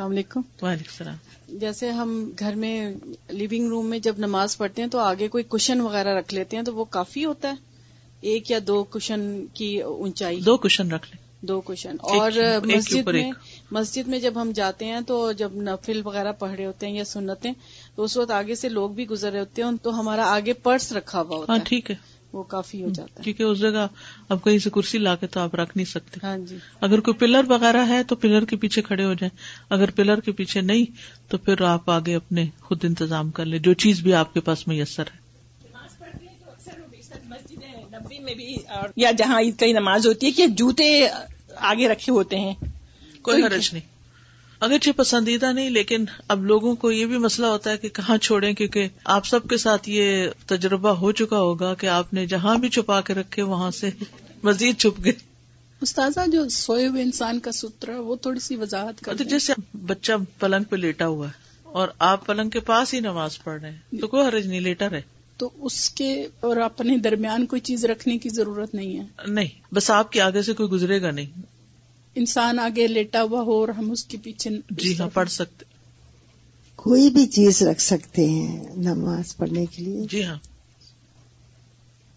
[0.01, 2.91] السلام علیکم۔ وعلیکم السلام۔ جیسے ہم گھر میں
[3.29, 6.65] لیونگ روم میں جب نماز پڑھتے ہیں تو آگے کوئی کشن وغیرہ رکھ لیتے ہیں
[6.65, 7.55] تو وہ کافی ہوتا ہے۔
[8.21, 12.31] ایک یا دو کشن کی اونچائی۔ دو کشن رکھ لیں۔ دو کشن اور
[12.65, 13.33] مسجد میں
[13.71, 17.05] مسجد میں جب ہم جاتے ہیں تو جب نفل وغیرہ پڑھ رہے ہوتے ہیں یا
[17.05, 17.49] سنتے
[17.97, 20.93] تو اس وقت آگے سے لوگ بھی گزر رہے ہوتے ہیں تو ہمارا آگے پرس
[20.93, 21.97] رکھا ہوا ہوتا ہاں ہے۔ ٹھیک ہے۔
[22.33, 23.87] وہ کافی ہو جاتا ہے۔ کیونکہ اس جگہ
[24.29, 27.15] اب کہیں سے کرسی لا کے تو آپ رکھ نہیں سکتے۔ ہاں جی۔ اگر کوئی
[27.15, 29.37] پلر وغیرہ ہے تو پلر کے پیچھے کھڑے ہو جائیں۔
[29.71, 30.85] اگر پلر کے پیچھے نہیں
[31.31, 34.69] تو پھر آپ آگے اپنے خود انتظام کر لیں۔ جو چیز بھی آپ کے پاس
[34.69, 35.31] میسر ہے۔
[37.93, 38.57] نبی میں بھی
[38.97, 41.09] یا جہاں عید کی نماز ہوتی ہے کہ جوتے
[41.57, 42.55] آگے رکھے ہوتے ہیں۔
[43.23, 43.90] کوئی حرج نہیں۔
[44.61, 48.53] اگرچہ پسندیدہ نہیں لیکن اب لوگوں کو یہ بھی مسئلہ ہوتا ہے کہ کہاں چھوڑیں
[48.53, 52.69] کیونکہ آپ سب کے ساتھ یہ تجربہ ہو چکا ہوگا کہ آپ نے جہاں بھی
[52.69, 53.91] چھپا کے رکھے وہاں سے
[54.43, 55.13] مزید چھپ گئے۔
[55.81, 59.53] استاذہ جو سوئے ہوئے انسان کا ستر وہ تھوڑی سی وضاحت کر جیسے
[59.87, 63.71] بچہ پلنگ پہ لیٹا ہوا ہے اور آپ پلنگ کے پاس ہی نماز پڑھ رہے
[63.71, 65.01] ہیں تو کوئی حرج نہیں لیٹا رہے۔
[65.37, 69.91] تو اس کے اور اپنے درمیان کوئی چیز رکھنے کی ضرورت نہیں ہے؟ نہیں بس
[69.91, 71.60] آپ کے آگے سے کوئی گزرے گا نہیں۔
[72.15, 75.65] انسان آگے لیٹا ہوا ہو اور ہم اس کے پیچھے جی ہاں پڑھ سکتے۔
[76.77, 80.39] کوئی بھی چیز رکھ سکتے ہیں نماز پڑھنے کے لیے۔ جی ہاں۔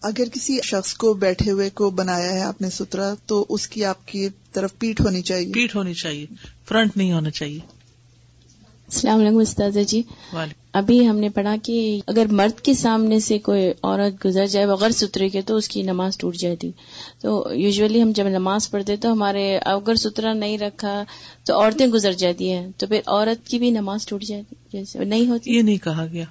[0.02, 3.84] اگر کسی شخص کو بیٹھے ہوئے کو بنایا ہے آپ نے سترا تو اس کی
[3.84, 6.26] آپ کی طرف پیٹ ہونی چاہیے۔ پیٹ ہونی چاہیے
[6.68, 7.60] فرنٹ نہیں ہونا چاہیے۔
[8.94, 10.02] السلام علیکم استاذہ جی۔
[10.72, 14.90] ابھی ہم نے پڑھا کہ اگر مرد کے سامنے سے کوئی عورت گزر جائے بغیر
[14.90, 16.70] سترے کے تو اس کی نماز ٹوٹ جاتی۔
[17.20, 21.04] تو یوزلی ہم جب نماز پڑھتے تو ہمارے اگر سترا نہیں رکھا
[21.44, 25.28] تو عورتیں گزر جاتی ہیں۔ تو پھر عورت کی بھی نماز ٹوٹ جاتی جیسے نہیں
[25.28, 26.24] ہوتی۔ یہ نہیں کہا گیا۔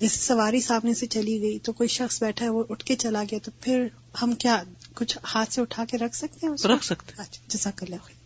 [0.00, 3.22] جیسے سواری سامنے سے چلی گئی تو کوئی شخص بیٹھا ہے وہ اٹھ کے چلا
[3.22, 3.86] گیا تو پھر
[4.22, 4.62] ہم کیا
[4.94, 8.23] کچھ ہاتھ سے اٹھا کے رکھ سکتے ہیں؟ رکھ سکتے اچھا جزاک اللہ خیر۔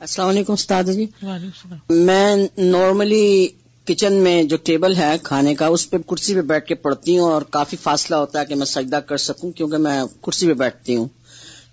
[0.00, 1.06] السلام علیکم استاد جی۔
[1.90, 3.48] میں نارملی
[3.86, 7.32] کچن میں جو ٹیبل ہے کھانے کا اس پہ کرسی پہ بیٹھ کے پڑھتی ہوں
[7.32, 10.96] اور کافی فاصلہ ہوتا ہے کہ میں سجدہ کر سکوں کیونکہ میں کرسی پہ بیٹھتی
[10.96, 11.08] ہوں۔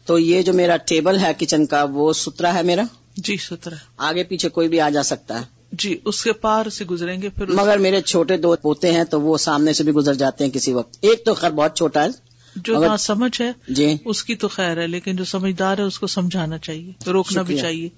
[0.06, 2.84] تو یہ جو میرا ٹیبل ہے کچن کا وہ سترا ہے میرا؟
[3.18, 6.86] جی سترہ آگے پیچھے کوئی بھی آ جا سکتا ہے؟ جی اس کے پار سے
[6.86, 10.14] گزریں گے پھر مگر میرے چھوٹے دو پوتے ہیں تو وہ سامنے سے بھی گزر
[10.14, 12.10] جاتے ہیں کسی وقت۔ ایک تو خیر بہت چھوٹا ہے۔
[12.56, 15.84] جو اگر- ہاں سمجھ ہے جی۔ اس کی تو خیر ہے لیکن جو سمجھدار ہے
[15.84, 17.90] اس کو سمجھانا چاہیے روکنا بھی۔ چاہیے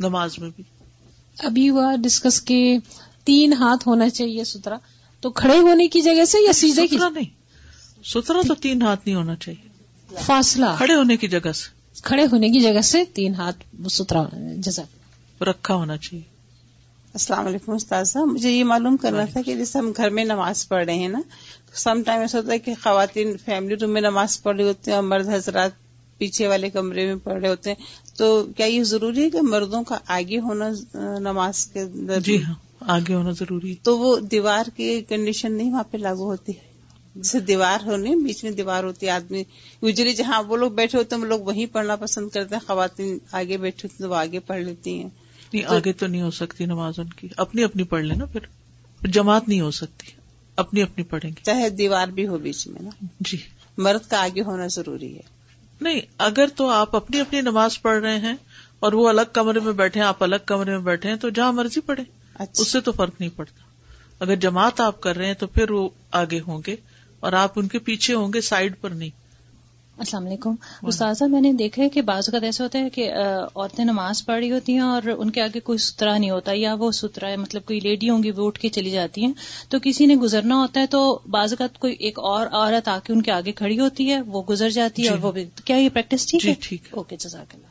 [0.00, 0.64] نماز میں بھی۔
[1.38, 2.78] ابھی ہوا ڈسکس کے
[3.24, 4.76] تین ہاتھ ہونا چاہیے سترا
[5.20, 7.24] تو کھڑے ہونے کی جگہ سے یا سیدھے کی نہیں۔
[8.04, 9.68] سترہ تو تین ہاتھ نہیں ہونا چاہیے۔
[10.26, 11.70] فاصلہ۔ کھڑے ہونے کی جگہ سے۔
[12.02, 14.22] کھڑے ہونے کی جگہ سے تین ہاتھ سترا
[14.56, 14.82] جزا
[15.44, 16.31] رکھا ہونا چاہیے۔
[17.14, 20.68] السلام علیکم استاد صاحب مجھے یہ معلوم کرنا تھا کہ جیسے ہم گھر میں نماز
[20.68, 21.20] پڑھ رہے ہیں نا
[21.66, 24.90] تو سم ٹائم ایسا ہوتا ہے کہ خواتین فیملی روم میں نماز پڑھ رہی ہوتی
[24.90, 25.70] ہیں اور مرد حضرات
[26.18, 27.76] پیچھے والے کمرے میں پڑھ رہے ہوتے ہیں۔
[28.16, 30.70] تو کیا یہ ضروری ہے کہ مردوں کا آگے ہونا
[31.18, 35.70] نماز کے اندر؟ جی ہاں آگے ہونا ضروری ہے۔ تو وہ دیوار کی کنڈیشن نہیں
[35.70, 36.70] وہاں پہ لاگو ہوتی؟ ہے
[37.14, 39.42] جیسے دیوار ہونے بیچ میں دیوار ہوتی ہے آدمی
[39.82, 43.18] یوزلی جہاں وہ لوگ بیٹھے ہوتے ہیں وہ لوگ وہیں پڑھنا پسند کرتے ہیں خواتین
[43.32, 45.08] آگے بیٹھے ہوتی ہیں تو وہ آگے پڑھ لیتی ہیں۔
[45.52, 48.40] نہیں آگے تو نہیں ہو سکتی نماز ان کی۔ اپنی اپنی پڑھ لینا پھر۔
[49.06, 50.06] جماعت نہیں ہو سکتی۔
[50.56, 53.36] اپنی اپنی پڑھیں گے۔ چاہے دیوار بھی ہو بیچ میں نا۔ جی۔
[53.78, 55.20] مرد کا آگے ہونا ضروری ہے۔
[55.80, 58.34] نہیں اگر تو آپ اپنی اپنی نماز پڑھ رہے ہیں
[58.80, 61.52] اور وہ الگ کمرے میں بیٹھے ہیں آپ الگ کمرے میں بیٹھے ہیں تو جہاں
[61.52, 63.64] مرضی پڑھیں۔ اچھا۔ اس سے تو فرق نہیں پڑتا۔
[64.24, 66.76] اگر جماعت آپ کر رہے ہیں تو پھر وہ آگے ہوں گے
[67.20, 69.10] اور آپ ان کے پیچھے ہوں گے سائڈ پر نہیں۔
[69.98, 73.12] السلام علیکم۔ استاذہ میں نے دیکھا ہے کہ بعض اوقات ایسا ہوتا ہے کہ
[73.54, 76.74] عورتیں نماز پڑھ رہی ہوتی ہیں اور ان کے آگے کوئی سترا نہیں ہوتا یا
[76.74, 79.32] وہ سترا ہے مطلب کوئی لیڈی ہوں گی وہ اٹھ کے چلی جاتی ہیں۔
[79.68, 83.12] تو کسی نے گزرنا ہوتا ہے تو بعض اوقات کوئی ایک اور عورت آ کے
[83.12, 85.76] ان کے آگے کھڑی ہوتی ہے وہ گزر جاتی ہے جی۔ اور وہ بھی۔ کیا
[85.76, 87.66] یہ پریکٹس ٹھیک جی ہے؟ ٹھیک۔ اوکے جزاک اللہ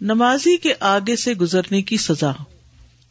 [0.00, 2.32] نمازی کے آگے سے گزرنے کی سزا۔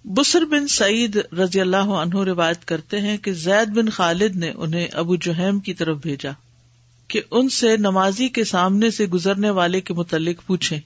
[0.06, 4.88] بسر بن سعید رضی اللہ عنہ روایت کرتے ہیں کہ زید بن خالد نے انہیں
[4.94, 6.32] ابو جہیم کی طرف بھیجا۔
[7.08, 10.80] کہ ان سے نمازی کے سامنے سے گزرنے والے کے متعلق پوچھیں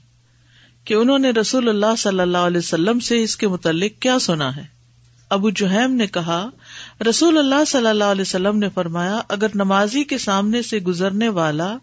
[0.85, 4.55] کہ انہوں نے رسول اللہ صلی اللہ علیہ وسلم سے اس کے متعلق کیا سنا
[4.55, 4.63] ہے۔
[5.29, 6.49] ابو جہیم نے کہا،
[7.09, 11.77] رسول اللہ صلی اللہ علیہ وسلم نے فرمایا، اگر نمازی کے سامنے سے گزرنے والا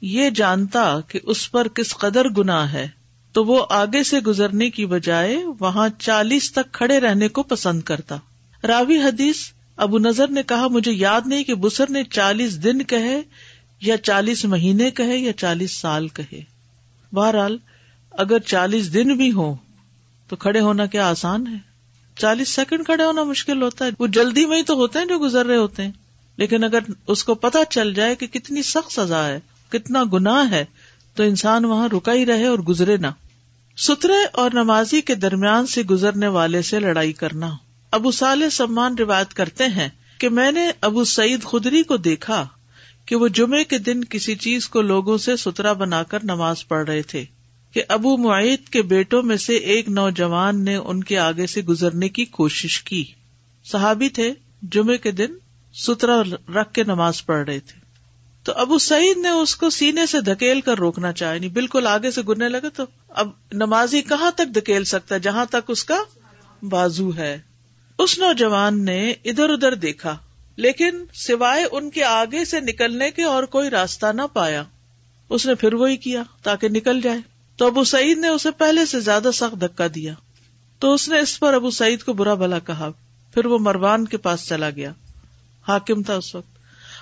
[0.00, 2.88] یہ جانتا کہ اس پر کس قدر گناہ ہے،
[3.32, 8.16] تو وہ آگے سے گزرنے کی بجائے وہاں چالیس تک کھڑے رہنے کو پسند کرتا۔
[8.66, 9.36] راوی حدیث،
[9.76, 13.22] ابو نظر نے کہا، مجھے یاد نہیں کہ بسر نے چالیس دن کہے
[13.84, 16.40] یا چالیس مہینے کہے یا چالیس سال کہے۔
[17.12, 17.58] بہرحال،
[18.10, 19.54] اگر چالیس دن بھی ہو
[20.28, 21.56] تو کھڑے ہونا کیا آسان ہے؟
[22.16, 25.18] چالیس سیکنڈ کھڑے ہونا مشکل ہوتا ہے۔ وہ جلدی میں ہی تو ہوتے ہیں جو
[25.18, 25.92] گزر رہے ہوتے ہیں۔
[26.36, 30.64] لیکن اگر اس کو پتا چل جائے کہ کتنی سخت سزا ہے، کتنا گناہ ہے،
[31.14, 33.06] تو انسان وہاں رکا ہی رہے اور گزرے نہ۔
[33.76, 37.50] سترے اور نمازی کے درمیان سے گزرنے والے سے لڑائی کرنا۔
[37.90, 42.48] ابو سال سمان روایت کرتے ہیں کہ میں نے ابو سعید خدری کو دیکھا۔
[43.06, 46.88] کہ وہ جمعے کے دن کسی چیز کو لوگوں سے سترا بنا کر نماز پڑھ
[46.88, 47.24] رہے تھے،
[47.74, 52.08] کہ ابو معیت کے بیٹوں میں سے ایک نوجوان نے ان کے آگے سے گزرنے
[52.08, 53.04] کی کوشش کی۔
[53.64, 55.32] صحابی تھے، جمعے کے دن
[55.74, 56.22] سترا
[56.54, 57.80] رکھ کے نماز پڑھ رہے تھے۔
[58.42, 61.86] تو ابو سعید نے اس کو سینے سے دھکیل کر روکنا چاہے نہیں یعنی بالکل
[61.86, 65.84] آگے سے گرنے لگے تو اب نمازی کہاں تک دھکیل سکتا ہے، جہاں تک اس
[65.84, 66.02] کا
[66.62, 67.38] بازو ہے؟
[67.98, 70.16] اس نوجوان نے ادھر ادھر دیکھا۔
[70.56, 74.64] لیکن سوائے ان کے آگے سے نکلنے کے اور کوئی راستہ نہ پایا۔
[75.30, 77.18] اس نے پھر وہی کیا تاکہ نکل جائے۔
[77.56, 80.14] تو ابو سعید نے اسے پہلے سے زیادہ سخت دھکا دیا۔
[80.78, 82.90] تو اس نے اس پر ابو سعید کو برا بھلا کہا۔
[83.34, 84.92] پھر وہ مروان کے پاس چلا گیا۔
[85.68, 86.58] حاکم تھا اس وقت۔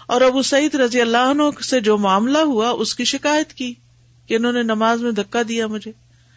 [0.06, 3.74] اور ابو سعید رضی اللہ عنہ سے جو معاملہ ہوا، اس کی شکایت کی
[4.26, 5.92] کہ انہوں نے نماز میں دھکا دیا مجھے۔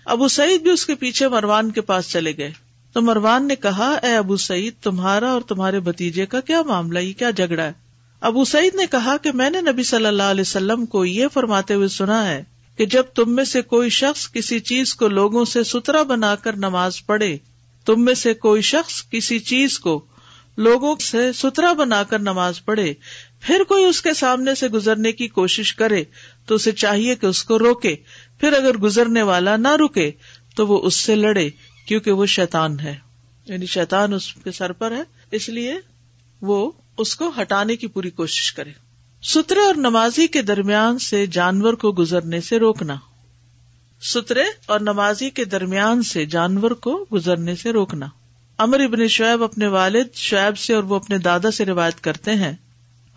[0.06, 2.52] ابو سعید بھی اس کے پیچھے مروان کے پاس چلے گئے۔
[2.96, 7.14] تو مروان نے کہا، اے ابو سعید، تمہارا اور تمہارے بتیجے کا کیا معاملہ یہ
[7.14, 7.72] کیا جھگڑا ہے؟
[8.22, 11.74] ابو سعید نے کہا کہ میں نے نبی صلی اللہ علیہ وسلم کو یہ فرماتے
[11.74, 12.44] ہوئے سنا ہے
[12.78, 16.56] کہ جب تم میں سے کوئی شخص کسی چیز کو لوگوں سے سترا بنا کر
[16.56, 17.38] نماز پڑھے،
[17.86, 20.06] تم میں سے کوئی شخص کسی چیز کو
[20.58, 22.94] لوگوں سے سترا بنا کر نماز پڑھے،
[23.40, 26.04] پھر کوئی اس کے سامنے سے گزرنے کی کوشش کرے
[26.46, 27.96] تو اسے چاہیے کہ اس کو روکے،
[28.40, 30.12] پھر اگر گزرنے والا نہ رکے
[30.56, 31.50] تو وہ اس سے لڑے۔
[31.86, 32.96] کیونکہ وہ شیتان ہے۔
[33.46, 35.74] یعنی شیتان اس کے سر پر ہے، اس لیے
[36.42, 38.72] وہ اس کو ہٹانے کی پوری کوشش کرے۔
[39.24, 42.96] سترے اور نمازی کے درمیان سے جانور کو گزرنے سے روکنا۔
[44.02, 48.06] سترے اور نمازی کے درمیان سے جانور کو گزرنے سے روکنا۔
[48.58, 52.54] امر ابن شعیب اپنے والد شعیب سے اور وہ اپنے دادا سے روایت کرتے ہیں،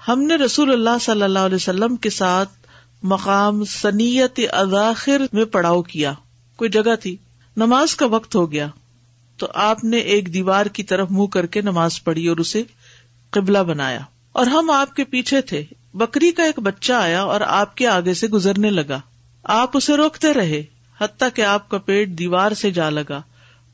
[0.09, 2.51] ہم نے رسول اللہ صلی اللہ علیہ وسلم کے ساتھ
[3.03, 6.15] مقام سنیت اذاخر میں پڑاؤ کیا۔
[6.57, 7.17] کوئی جگہ تھی۔
[7.59, 8.69] نماز کا وقت ہو گیا
[9.37, 12.63] تو آپ نے ایک دیوار کی طرف منہ کر کے نماز پڑھی اور اسے
[13.31, 14.01] قبلہ بنایا
[14.33, 18.15] اور ہم آپ کے پیچھے تھے۔ بکری کا ایک بچہ آیا اور آپ کے آگے
[18.15, 19.01] سے گزرنے لگا۔
[19.43, 20.65] آپ اسے روکتے رہے
[21.01, 23.23] حتیٰ کہ آپ کا پیٹ دیوار سے جا لگا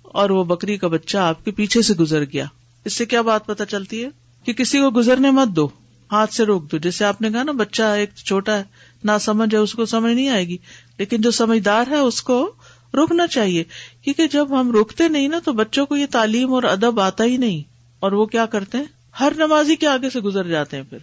[0.03, 2.45] اور وہ بکری کا بچہ آپ کے پیچھے سے گزر گیا۔
[2.85, 4.09] اس سے کیا بات پتا چلتی ہے
[4.45, 5.69] کہ کسی کو گزرنے مت دو،
[6.13, 8.65] ہاتھ سے روک دو۔ جیسے آپ نے کہا نا، بچہ ایک چھوٹا ہے
[9.05, 10.57] نہ سمجھ ہے، اس کو سمجھ نہیں آئے گی،
[10.99, 12.53] لیکن جو سمجھدار ہے، اس کو
[12.97, 13.65] روکنا چاہیے۔
[14.03, 17.37] کیونکہ جب ہم روکتے نہیں نا تو بچوں کو یہ تعلیم اور ادب آتا ہی
[17.37, 17.63] نہیں۔
[18.01, 18.85] اور وہ کیا کرتے ہیں؟
[19.21, 20.99] ہر نمازی کے آگے سے گزر جاتے ہیں پھر۔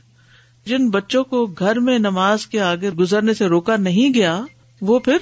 [0.65, 4.41] جن بچوں کو گھر میں نماز کے آگے گزرنے سے روکا نہیں گیا،
[4.81, 5.17] وہ پھر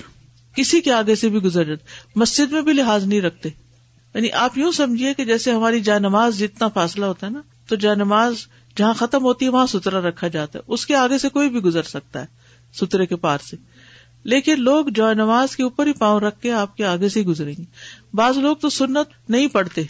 [0.55, 3.49] کسی کے آگے سے بھی گزر جاتے مسجد میں بھی لحاظ نہیں رکھتے۔
[4.15, 7.75] یعنی آپ یوں سمجھیے کہ جیسے ہماری جائے نماز جتنا فاصلہ ہوتا ہے نا، تو
[7.75, 8.33] جائے نماز
[8.77, 11.59] جہاں ختم ہوتی ہے وہاں سترا رکھا جاتا ہے۔ اس کے آگے سے کوئی بھی
[11.59, 12.25] گزر سکتا ہے،
[12.73, 13.55] سترے کے پار سے۔
[14.23, 17.53] لیکن لوگ جو نماز کے اوپر ہی پاؤں رکھ کے آپ کے آگے سے گزریں
[17.57, 17.63] گے۔
[18.13, 19.81] بعض لوگ تو سنت نہیں پڑھتے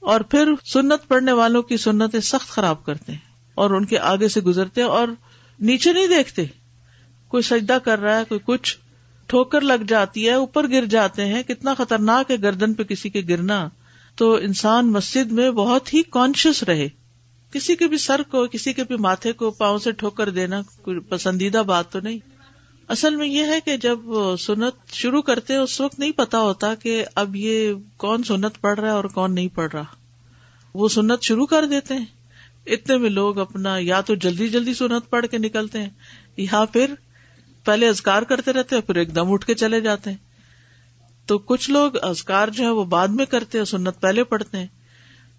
[0.00, 3.18] اور پھر سنت پڑھنے والوں کی سنتیں سخت خراب کرتے ہیں
[3.54, 5.08] اور ان کے آگے سے گزرتے اور
[5.60, 6.44] نیچے نہیں دیکھتے۔
[7.28, 8.76] کوئی سجدہ کر رہا ہے، کوئی کچھ
[9.26, 13.22] ٹھوکر لگ جاتی ہے، اوپر گر جاتے ہیں۔ کتنا خطرناک ہے گردن پہ کسی کے
[13.28, 13.68] گرنا۔
[14.16, 16.88] تو انسان مسجد میں بہت ہی کانشیس رہے۔
[17.52, 21.00] کسی کے بھی سر کو، کسی کے بھی ماتھے کو پاؤں سے ٹھوکر دینا کوئی
[21.00, 22.18] پسندیدہ بات تو نہیں۔
[22.88, 23.98] اصل میں یہ ہے کہ جب
[24.38, 28.88] سنت شروع کرتے اس وقت نہیں پتا ہوتا کہ اب یہ کون سنت پڑھ رہا
[28.88, 29.84] ہے اور کون نہیں پڑھ رہا۔
[30.74, 32.04] وہ سنت شروع کر دیتے ہیں۔
[32.66, 35.90] اتنے میں لوگ اپنا یا تو جلدی جلدی سنت پڑھ کے نکلتے ہیں،
[36.36, 36.94] یا پھر
[37.64, 40.16] پہلے ازکار کرتے رہتے ہیں، پھر ایک دم اٹھ کے چلے جاتے ہیں۔
[41.26, 44.66] تو کچھ لوگ ازکار جو ہے وہ بعد میں کرتے ہیں، سنت پہلے پڑھتے ہیں۔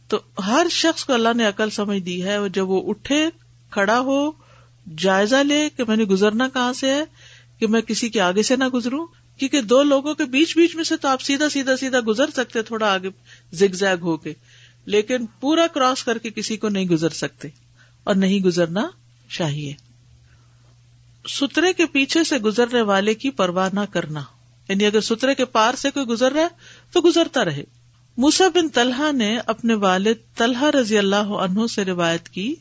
[0.07, 3.29] تو ہر شخص کو اللہ نے عقل سمجھ دی ہے، جب وہ اٹھے،
[3.69, 4.31] کھڑا ہو،
[4.97, 7.03] جائزہ لے کہ میں نے گزرنا کہاں سے ہے
[7.59, 10.83] کہ میں کسی کے آگے سے نہ گزروں، کیونکہ دو لوگوں کے بیچ بیچ میں
[10.83, 13.09] سے تو آپ سیدھا سیدھا سیدھا گزر سکتے، تھوڑا آگے
[13.53, 14.33] زگ زیگ ہو کے۔
[14.85, 17.47] لیکن پورا کراس کر کے کسی کو نہیں گزر سکتے
[18.03, 18.87] اور نہیں گزرنا
[19.29, 19.73] چاہیے۔
[21.27, 24.21] سترے کے پیچھے سے گزرنے والے کی پرواہ نہ کرنا۔
[24.69, 26.47] یعنی اگر سترے کے پار سے کوئی گزر رہا ہے،
[26.91, 27.63] تو گزرتا رہے۔
[28.17, 32.55] موسا بن طلحہ نے اپنے والد طلحہ رضی اللہ عنہ سے روایت کی۔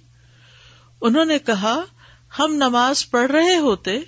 [1.00, 1.80] انہوں نے کہا،
[2.38, 3.98] ہم نماز پڑھ رہے ہوتے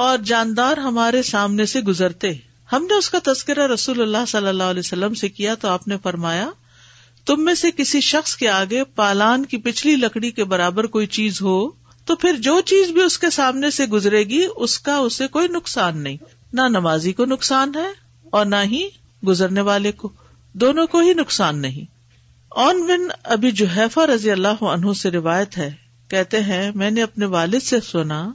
[0.00, 2.32] اور جاندار ہمارے سامنے سے گزرتے۔
[2.72, 5.88] ہم نے اس کا تذکرہ رسول اللہ صلی اللہ علیہ وسلم سے کیا تو آپ
[5.88, 6.50] نے فرمایا،
[7.26, 11.42] تم میں سے کسی شخص کے آگے پالان کی پچھلی لکڑی کے برابر کوئی چیز
[11.42, 11.70] ہو،
[12.04, 15.48] تو پھر جو چیز بھی اس کے سامنے سے گزرے گی، اس کا اسے کوئی
[15.48, 16.16] نقصان نہیں۔
[16.52, 17.88] نہ نمازی کو نقصان ہے
[18.30, 18.88] اور نہ ہی
[19.26, 20.12] گزرنے والے کو۔
[20.52, 21.84] دونوں کو ہی نقصان نہیں۔
[22.48, 25.72] اون بن ابھی جوہیفا رضی اللہ عنہ سے روایت ہے،
[26.08, 28.32] کہتے ہیں، میں نے اپنے والد سے سنا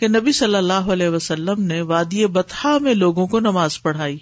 [0.00, 4.18] کہ نبی صلی اللہ علیہ وسلم نے وادی بتہا میں لوگوں کو نماز پڑھائی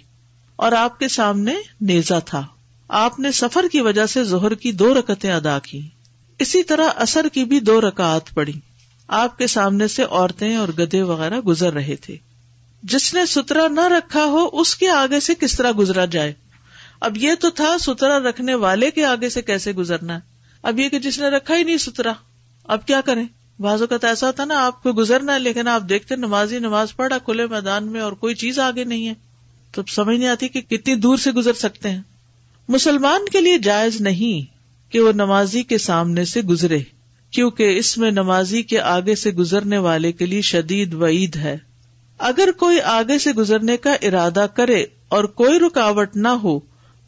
[0.55, 2.43] اور آپ کے سامنے نیزا تھا۔
[2.87, 5.87] آپ نے سفر کی وجہ سے زہر کی دو رکتیں ادا کی۔
[6.39, 8.53] اسی طرح اثر کی بھی دو رکعت پڑی
[9.07, 12.17] آپ کے سامنے سے عورتیں اور گدے وغیرہ گزر رہے تھے۔
[12.83, 16.33] جس نے سترا نہ رکھا ہو، اس کے آگے سے کس طرح گزرا جائے؟
[17.01, 20.19] اب یہ تو تھا سترا رکھنے والے کے آگے سے کیسے گزرنا ہے؟
[20.63, 22.13] اب یہ کہ جس نے رکھا ہی نہیں سترا
[22.63, 23.25] اب کیا کریں؟
[23.59, 26.95] بازو کا تو ایسا ہوتا نا، آپ کو گزرنا ہے، لیکن آپ دیکھتے نمازی نماز
[26.95, 29.13] پڑھا کھلے میدان میں اور کوئی چیز آگے نہیں ہے،
[29.71, 32.01] تو سمجھ نہیں آتی کہ کتنی دور سے گزر سکتے ہیں۔
[32.69, 34.53] مسلمان کے لیے جائز نہیں
[34.91, 36.79] کہ وہ نمازی کے سامنے سے گزرے،
[37.31, 41.57] کیونکہ اس میں نمازی کے آگے سے گزرنے والے کے لیے شدید وعید ہے۔
[42.17, 46.59] اگر کوئی آگے سے گزرنے کا ارادہ کرے اور کوئی رکاوٹ نہ ہو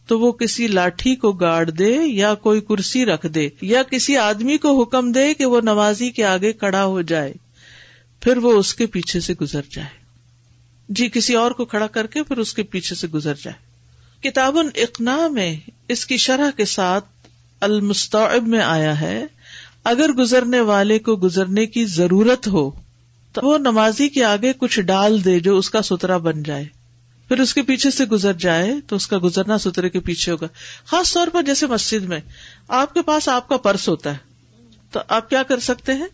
[0.08, 4.58] تو وہ کسی لاٹھی کو گاڑ دے یا کوئی کرسی رکھ دے یا کسی آدمی
[4.58, 7.34] کو حکم دے کہ وہ نمازی کے آگے کڑا ہو جائے،
[8.22, 10.06] پھر وہ اس کے پیچھے سے گزر جائے۔
[10.90, 13.76] جی کسی اور کو کھڑا کر کے پھر اس کے پیچھے سے گزر جائے۔
[14.30, 15.56] کتاب اقنا میں
[15.88, 17.06] اس کی شرح کے ساتھ
[17.60, 19.26] المستعب میں آیا ہے،
[19.84, 22.72] اگر گزرنے والے کو گزرنے کی ضرورت ہو،
[23.34, 26.66] تو وہ نمازی کے آگے کچھ ڈال دے جو اس کا سترا بن جائے۔
[27.28, 30.48] پھر اس کے پیچھے سے گزر جائے تو اس کا گزرنا سترے کے پیچھے ہوگا۔
[30.86, 32.20] خاص طور پر جیسے مسجد میں،
[32.68, 34.18] آپ کے پاس آپ کا پرس ہوتا ہے۔
[34.92, 36.08] تو آپ کیا کر سکتے ہیں؟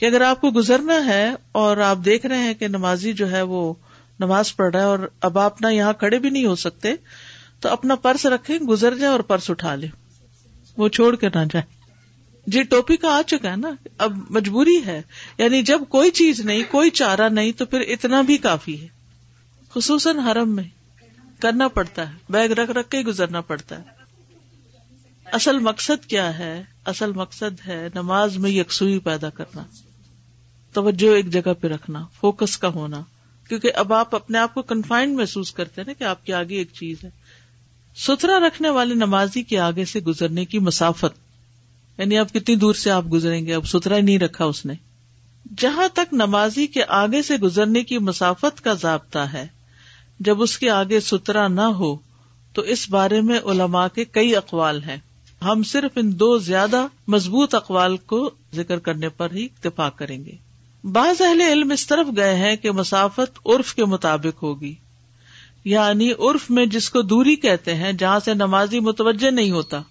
[0.00, 3.42] کہ اگر آپ کو گزرنا ہے اور آپ دیکھ رہے ہیں کہ نمازی جو ہے
[3.42, 3.74] وہ
[4.20, 6.94] نماز پڑھ رہا ہے اور اب آپ نہ یہاں کھڑے بھی نہیں ہو سکتے،
[7.60, 9.86] تو اپنا پرس رکھے گزر جائے اور پرس اٹھا لے
[10.76, 11.62] وہ چھوڑ کے نہ جائے
[12.46, 15.02] جی ٹوپی کا آ چکا ہے نا۔ اب مجبوری ہے۔
[15.38, 19.01] یعنی جب کوئی چیز نہیں، کوئی چارہ نہیں، تو پھر اتنا بھی کافی ہے۔
[19.74, 20.64] خصوصاً حرم میں
[21.40, 23.82] کرنا پڑتا ہے، بیگ رکھ رکھ کے ہی گزرنا پڑتا ہے۔
[25.24, 29.62] اصل مقصد کیا ہے؟ اصل مقصد ہے نماز میں یکسوئی پیدا کرنا۔
[30.72, 33.00] توجہ ایک جگہ پہ رکھنا، فوکس کا ہونا۔
[33.48, 36.56] کیونکہ اب آپ اپنے آپ کو کنفائنڈ محسوس کرتے ہیں نا کہ آپ کے آگے
[36.56, 37.10] ایک چیز ہے۔
[37.96, 41.18] ستھرا رکھنے والے نمازی کے آگے سے گزرنے کی مسافت۔
[41.98, 44.74] یعنی اب کتنی دور سے آپ گزریں گے، اب ستھرا نہیں رکھا اس نے۔
[45.58, 49.61] جہاں تک نمازی کے آگے سے گزرنے کی مسافت کا ضابطہ ہے
[50.20, 51.96] جب اس کے آگے سترا نہ ہو،
[52.52, 54.96] تو اس بارے میں علماء کے کئی اقوال ہیں۔
[55.44, 60.32] ہم صرف ان دو زیادہ مضبوط اقوال کو ذکر کرنے پر ہی اتفاق کریں گے۔
[60.84, 64.74] بعض اہل علم اس طرف گئے ہیں کہ مسافت عرف کے مطابق ہوگی۔
[65.64, 69.82] یعنی عرف میں جس کو دوری کہتے ہیں، جہاں سے نمازی متوجہ نہیں ہوتا۔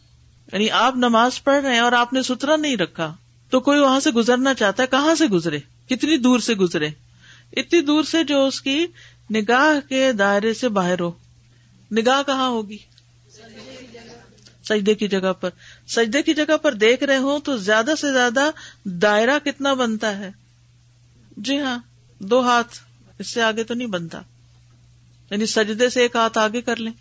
[0.53, 3.15] یعنی آپ نماز پڑھ رہے ہیں اور آپ نے سترا نہیں رکھا،
[3.49, 6.88] تو کوئی وہاں سے گزرنا چاہتا ہے، کہاں سے گزرے؟ کتنی دور سے گزرے؟
[7.57, 8.86] اتنی دور سے جو اس کی
[9.36, 11.12] نگاہ کے دائرے سے باہر ہو۔
[11.91, 12.78] نگاہ کہاں ہوگی؟
[14.70, 15.50] سجدے کی جگہ پر۔
[15.88, 18.50] سجدے کی جگہ پر دیکھ رہے ہوں تو زیادہ سے زیادہ
[18.84, 20.32] دائرہ کتنا بنتا ہے؟
[21.38, 21.78] جی ہاں
[22.20, 22.80] دو ہاتھ۔
[23.20, 24.22] اس سے آگے تو نہیں بنتا۔
[25.32, 26.94] یعنی سجدے سے ایک ہاتھ آگے کر لیں۔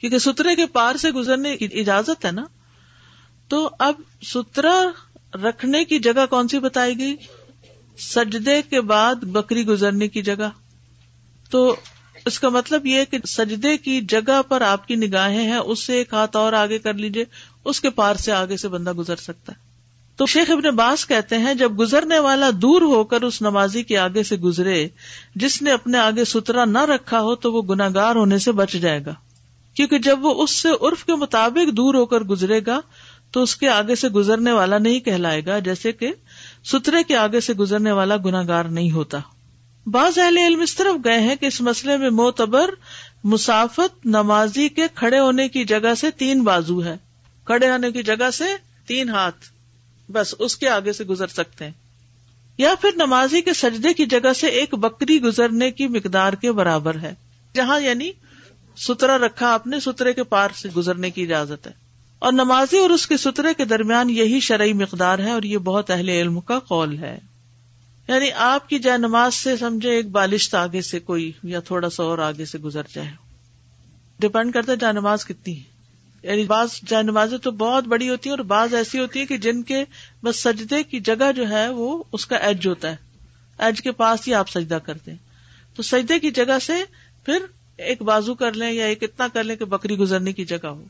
[0.00, 2.44] کیونکہ سترے کے پار سے گزرنے کی اجازت ہے نا۔
[3.48, 4.82] تو اب سترا
[5.34, 7.16] رکھنے کی جگہ کون سی بتائی گئی؟
[7.98, 10.48] سجدے کے بعد بکری گزرنے کی جگہ۔
[11.50, 11.76] تو
[12.24, 15.92] اس کا مطلب یہ کہ سجدے کی جگہ پر آپ کی نگاہیں ہیں، اس سے
[15.94, 17.24] ایک ہاتھ اور آگے کر لیجیے
[17.64, 19.68] اس کے پار سے آگے سے بندہ گزر سکتا ہے۔
[20.16, 23.98] تو شیخ ابن باس کہتے ہیں، جب گزرنے والا دور ہو کر اس نمازی کے
[23.98, 24.88] آگے سے گزرے،
[25.34, 29.04] جس نے اپنے آگے سترا نہ رکھا ہو، تو وہ گناگار ہونے سے بچ جائے
[29.06, 29.14] گا۔
[29.74, 32.80] کیونکہ جب وہ اس سے عرف کے مطابق دور ہو کر گزرے گا،
[33.30, 36.12] تو اس کے آگے سے گزرنے والا نہیں کہلائے گا، جیسے کہ
[36.64, 39.18] سترے کے آگے سے گزرنے والا گناگار نہیں ہوتا۔
[39.90, 42.70] بعض اہل علم اس طرف گئے ہیں کہ اس مسئلے میں موتبر
[43.24, 46.96] مسافت نمازی کے کھڑے ہونے کی جگہ سے تین بازو ہے
[47.44, 48.44] کھڑے ہونے کی جگہ سے
[48.86, 49.44] تین ہاتھ۔
[50.12, 51.72] بس اس کے آگے سے گزر سکتے ہیں۔
[52.58, 56.96] یا پھر نمازی کے سجدے کی جگہ سے ایک بکری گزرنے کی مقدار کے برابر
[57.02, 57.14] ہے۔
[57.54, 58.10] جہاں یعنی
[58.76, 61.72] سترا رکھا آپ نے سترے کے پار سے گزرنے کی اجازت ہے۔
[62.18, 65.90] اور نمازی اور اس کے سترے کے درمیان یہی شرعی مقدار ہے اور یہ بہت
[65.90, 67.18] اہل علم کا قول ہے۔
[68.08, 72.02] یعنی آپ کی جائے نماز سے سمجھے ایک بالشت آگے سے کوئی یا تھوڑا سا
[72.02, 73.10] اور آگے سے گزر جائے۔
[74.18, 75.62] ڈپینڈ کرتا ہے جائے نماز کتنی ہے۔
[76.22, 79.36] یعنی بعض جائے نمازیں تو بہت بڑی ہوتی ہیں اور بعض ایسی ہوتی ہے کہ
[79.36, 79.84] جن کے
[80.22, 82.96] بس سجدے کی جگہ جو ہے وہ اس کا ایج ہوتا ہے۔
[83.58, 85.18] ایج کے پاس ہی آپ سجدہ کرتے ہیں۔
[85.74, 86.72] تو سجدے کی جگہ سے
[87.24, 87.38] پھر
[87.76, 90.84] ایک بازو کر لیں یا ایک اتنا کر لیں کہ بکری گزرنے کی جگہ ہو۔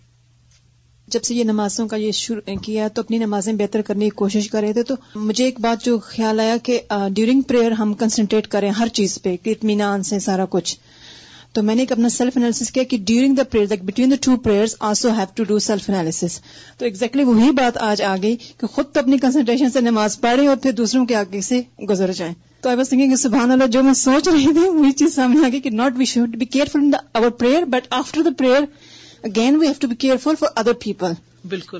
[1.11, 4.49] جب سے یہ نمازوں کا یہ شروع کیا تو اپنی نمازیں بہتر کرنے کی کوشش
[4.51, 6.81] کر رہے تھے، تو مجھے ایک بات جو خیال آیا کہ
[7.14, 10.77] ڈیورنگ پریئر ہم کنسنٹریٹ کریں ہر چیز پہ، کہ اطمینان سے سارا کچھ۔
[11.53, 14.37] تو میں نے ایک اپنا سیلف انالیس کیا کہ during the prayer between the two
[14.37, 16.40] prayer also have to do self analysis
[16.79, 20.47] تو ایگزیکٹلی وہی بات آج آ گئی کہ خود تو اپنی کنسنٹریشن سے نماز پڑھیں
[20.49, 23.83] اور پھر دوسروں کے آگے سے گزر جائیں۔ تو آئی واز تھنکنگ سبحان اللہ جو
[23.83, 26.79] میں سوچ رہی تھی، وہی چیز سامنے آ گئی کہ not we should be careful
[26.79, 28.62] in over prayer but after the prayer
[29.23, 31.13] again we have to be careful for other people
[31.49, 31.79] بالکل۔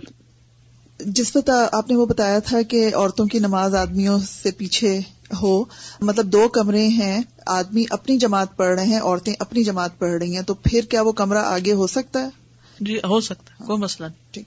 [1.01, 5.01] جس وقت آپ نے وہ بتایا تھا کہ عورتوں کی نماز آدمیوں سے پیچھے
[5.42, 5.64] ہو
[6.01, 10.35] مطلب دو کمرے ہیں آدمی اپنی جماعت پڑھ رہے ہیں عورتیں اپنی جماعت پڑھ رہی
[10.35, 12.29] ہیں تو پھر کیا وہ کمرہ آگے ہو سکتا ہے؟
[12.81, 14.46] جی ہو سکتا ہے کوئی مسئلہ نہیں۔ ٹھیک۔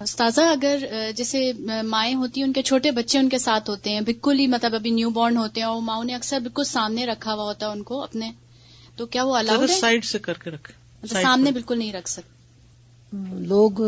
[0.00, 0.84] استاذہ اگر
[1.16, 4.46] جیسے مائیں ہوتی ہیں ان کے چھوٹے بچے ان کے ساتھ ہوتے ہیں بالکل ہی
[4.46, 7.66] مطلب ابھی نیو بورن ہوتے ہیں اور ماؤں نے اکثر بالکل سامنے رکھا ہوا ہوتا
[7.66, 8.30] ہے ان کو اپنے
[8.96, 12.40] تو کیا وہ ہے؟ سائڈ سے کر کے رکھے۔ سامنے بالکل نہیں رکھ سکتے۔
[13.32, 13.82] لوگ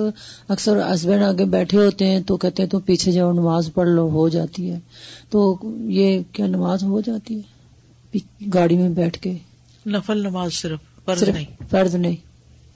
[0.49, 4.09] اکثر ہسبینڈ آگے بیٹھے ہوتے ہیں تو کہتے ہیں تو پیچھے جاؤ نماز پڑھ لو
[4.09, 4.79] ہو جاتی ہے۔
[5.31, 7.53] تو یہ کیا نماز ہو جاتی ہے؟
[8.55, 9.39] گاڑی میں بیٹھ کے۔
[9.87, 12.17] نفل نماز صرف فرض نہیں۔ فرض نہیں۔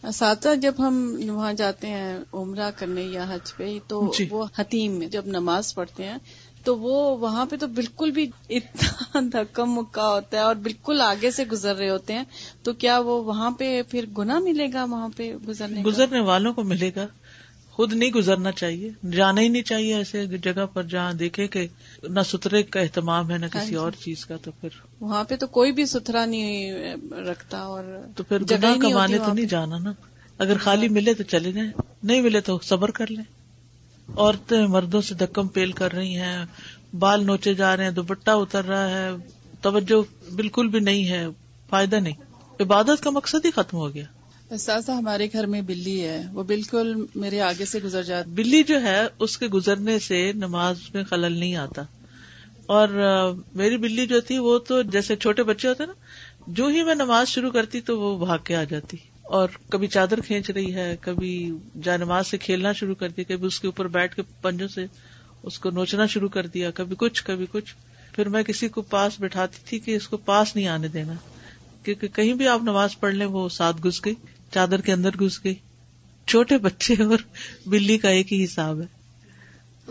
[0.06, 4.26] اساتذہ جب ہم وہاں جاتے ہیں عمرہ کرنے یا حج پہ تو جی.
[4.30, 6.18] وہ حتیم میں جب نماز پڑھتے ہیں
[6.66, 11.30] تو وہ وہاں پہ تو بالکل بھی اتنا دھکم مکا ہوتا ہے اور بالکل آگے
[11.30, 12.24] سے گزر رہے ہوتے ہیں
[12.62, 16.62] تو کیا وہ وہاں پہ پھر گنا ملے گا وہاں پہ گزرنے گزرنے والوں کو
[16.62, 17.06] ملے گا۔
[17.70, 21.66] خود نہیں گزرنا چاہیے جانا ہی نہیں چاہیے ایسے جگہ پر جہاں دیکھے کہ
[22.02, 24.68] نہ سترے کا اہتمام ہے نہ کسی ہاں اور جی۔ چیز کا تو پھر
[25.00, 26.72] وہاں پہ تو کوئی بھی ستھرا نہیں
[27.12, 27.84] رکھتا اور
[28.16, 29.92] تو پھر جگہ کمانے تو نہیں جانا نا۔
[30.38, 31.70] اگر خالی ملے تو چلے جائیں
[32.02, 33.35] نہیں ملے تو صبر کر لیں۔
[34.08, 36.44] عورتیں مردوں سے دکم پیل کر رہی ہیں
[36.98, 39.10] بال نوچے جا رہے ہیں دوپٹہ اتر رہا ہے
[39.60, 41.26] توجہ بالکل بھی نہیں ہے
[41.70, 42.14] فائدہ نہیں۔
[42.60, 44.04] عبادت کا مقصد ہی ختم ہو گیا۔
[44.50, 48.82] احساسہ ہمارے گھر میں بلی ہے وہ بالکل میرے آگے سے گزر جاتی بلی جو
[48.82, 51.82] ہے اس کے گزرنے سے نماز میں خلل نہیں آتا۔
[52.66, 52.88] اور
[53.54, 55.92] میری بلی جو تھی وہ تو جیسے چھوٹے بچے ہوتے نا
[56.46, 60.20] جو ہی میں نماز شروع کرتی تو وہ بھاگ کے آ جاتی۔ اور کبھی چادر
[60.20, 61.50] کھینچ رہی ہے کبھی
[61.82, 64.86] جا نماز سے کھیلنا شروع کر دیا کبھی اس کے اوپر بیٹھ کے پنجوں سے
[65.42, 67.74] اس کو نوچنا شروع کر دیا کبھی کچھ کبھی کچھ۔
[68.12, 71.12] پھر میں کسی کو پاس بٹھاتی تھی کہ اس کو پاس نہیں آنے دینا۔
[71.82, 74.14] کیونکہ کہیں بھی آپ نماز پڑھ لیں وہ ساتھ گھس گئی
[74.52, 75.54] چادر کے اندر گھس گئی۔
[76.26, 77.18] چھوٹے بچے اور
[77.66, 78.86] بلی کا ایک ہی حساب ہے۔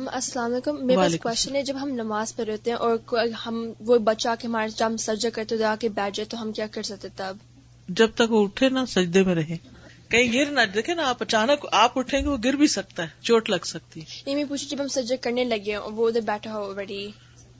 [0.08, 2.98] السلام علیکم۔ میرے پاس کوشچن ہے جب ہم نماز پڑھ رہتے ہیں اور
[3.45, 6.52] ہم وہ بچہ کے ہمارے جب ہم سرجر کرتے آ کے بیٹھ جائے تو ہم
[6.52, 7.38] کیا کر سکتے تب؟
[7.89, 9.58] جب تک وہ اٹھے نا سجدے میں رہے۔
[10.10, 13.08] کہیں گر نہ دیکھے نا آپ اچانک آپ اٹھیں گے وہ گر بھی سکتا ہے
[13.21, 17.08] چوٹ لگ سکتی ہے۔ میں جب ہم سجدے کرنے لگے وہ ادھر بیٹھا ہو بڑی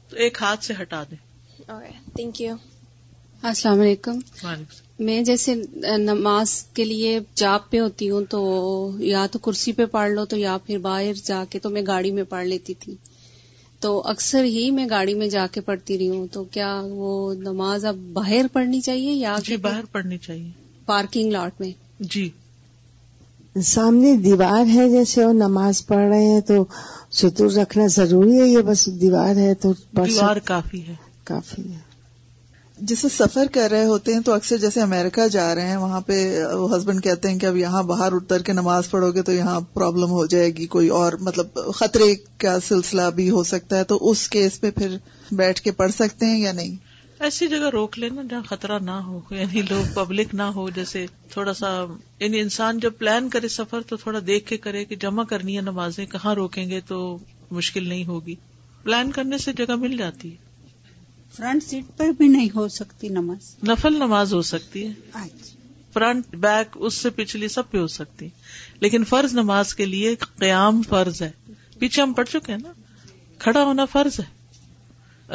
[0.10, 1.18] تو ایک ہاتھ سے ہٹا دیں۔
[2.16, 2.56] تھینک یو
[3.42, 4.20] السلام علیکم۔
[5.00, 5.56] میں جیسے
[5.98, 10.38] نماز کے لیے جاب پہ ہوتی ہوں تو یا تو کرسی پہ پڑھ لو تو
[10.38, 12.96] یا پھر باہر جا کے تو میں گاڑی میں پڑھ لیتی تھی۔
[13.86, 17.86] تو اکثر ہی میں گاڑی میں جا کے پڑھتی رہی ہوں۔ تو کیا وہ نماز
[17.86, 20.52] اب باہر پڑھنی چاہیے یا جی باہر پڑھنی چاہیے۔
[20.86, 22.30] پارکنگ لاٹ میں؟ جی۔
[23.64, 26.66] سامنے دیوار ہے جیسے وہ نماز پڑھ رہے ہیں تو
[27.12, 31.85] ستر رکھنا ضروری ہے یہ بس دیوار ہے تو دیوار کافی ہے۔ کافی ہے۔
[32.78, 36.46] جسے سفر کر رہے ہوتے ہیں تو اکثر جیسے امریکہ جا رہے ہیں، وہاں پہ
[36.46, 39.60] وہ ہسبینڈ کہتے ہیں کہ اب یہاں باہر اتر کے نماز پڑھو گے تو یہاں
[39.74, 44.12] پرابلم ہو جائے گی، کوئی اور مطلب خطرے کا سلسلہ بھی ہو سکتا ہے، تو
[44.12, 44.98] اس کیس پہ پھر
[45.32, 46.76] بیٹھ کے پڑھ سکتے ہیں یا نہیں؟
[47.20, 51.54] ایسی جگہ روک لینا جہاں خطرہ نہ ہو یعنی لوگ پبلک نہ ہو، جیسے تھوڑا
[51.54, 51.86] سا
[52.20, 55.62] یعنی انسان جب پلان کرے سفر تو تھوڑا دیکھ کے کرے کہ جمع کرنی ہے
[55.62, 57.18] نمازیں، کہاں روکیں گے تو
[57.52, 58.36] مشکل نہیں ہوگی۔
[58.84, 60.45] پلان کرنے سے جگہ مل جاتی ہے۔
[61.38, 64.94] فرنٹ سیٹ پر بھی نہیں ہو سکتی نماز۔ نفل نماز ہو سکتی ہے۔
[65.94, 68.28] فرنٹ بیک اس سے پچھلی سب پہ ہو سکتی۔
[68.80, 71.32] لیکن فرض نماز کے لیے قیام فرض ہے۔
[71.80, 72.72] پیچھے ہم پڑھ چکے ہیں نا۔
[73.40, 74.46] کھڑا ہونا فرض ہے۔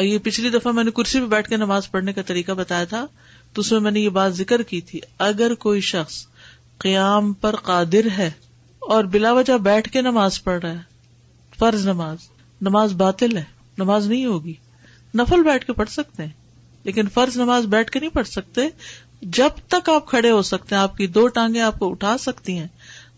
[0.05, 3.07] یہ پچھلی دفعہ میں نے کرسی پہ بیٹھ کے نماز پڑھنے کا طریقہ بتایا تھا۔
[3.53, 6.27] تو اس میں میں نے یہ بات ذکر کی تھی۔ اگر کوئی شخص
[6.79, 8.31] قیام پر قادر ہے
[8.79, 10.83] اور بلا وجہ بیٹھ کے نماز پڑھ رہا ہے
[11.59, 12.19] فرض نماز۔
[12.61, 13.45] نماز باطل ہے۔
[13.79, 14.55] نماز نہیں ہوگی۔
[15.15, 16.31] نفل بیٹھ کے پڑھ سکتے ہیں،
[16.85, 18.61] لیکن فرض نماز بیٹھ کے نہیں پڑھ سکتے۔
[19.23, 22.59] جب تک آپ کھڑے ہو سکتے ہیں، آپ کی دو ٹانگیں آپ کو اٹھا سکتی
[22.59, 22.67] ہیں،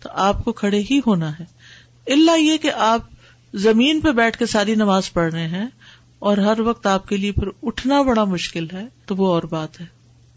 [0.01, 1.45] تو آپ کو کھڑے ہی ہونا ہے۔
[2.07, 3.01] اللہ یہ کہ آپ
[3.55, 5.66] زمین پہ بیٹھ کے ساری نماز پڑھ رہے ہیں
[6.18, 9.80] اور ہر وقت آپ کے لیے پھر اٹھنا بڑا مشکل ہے، تو وہ اور بات
[9.80, 9.86] ہے۔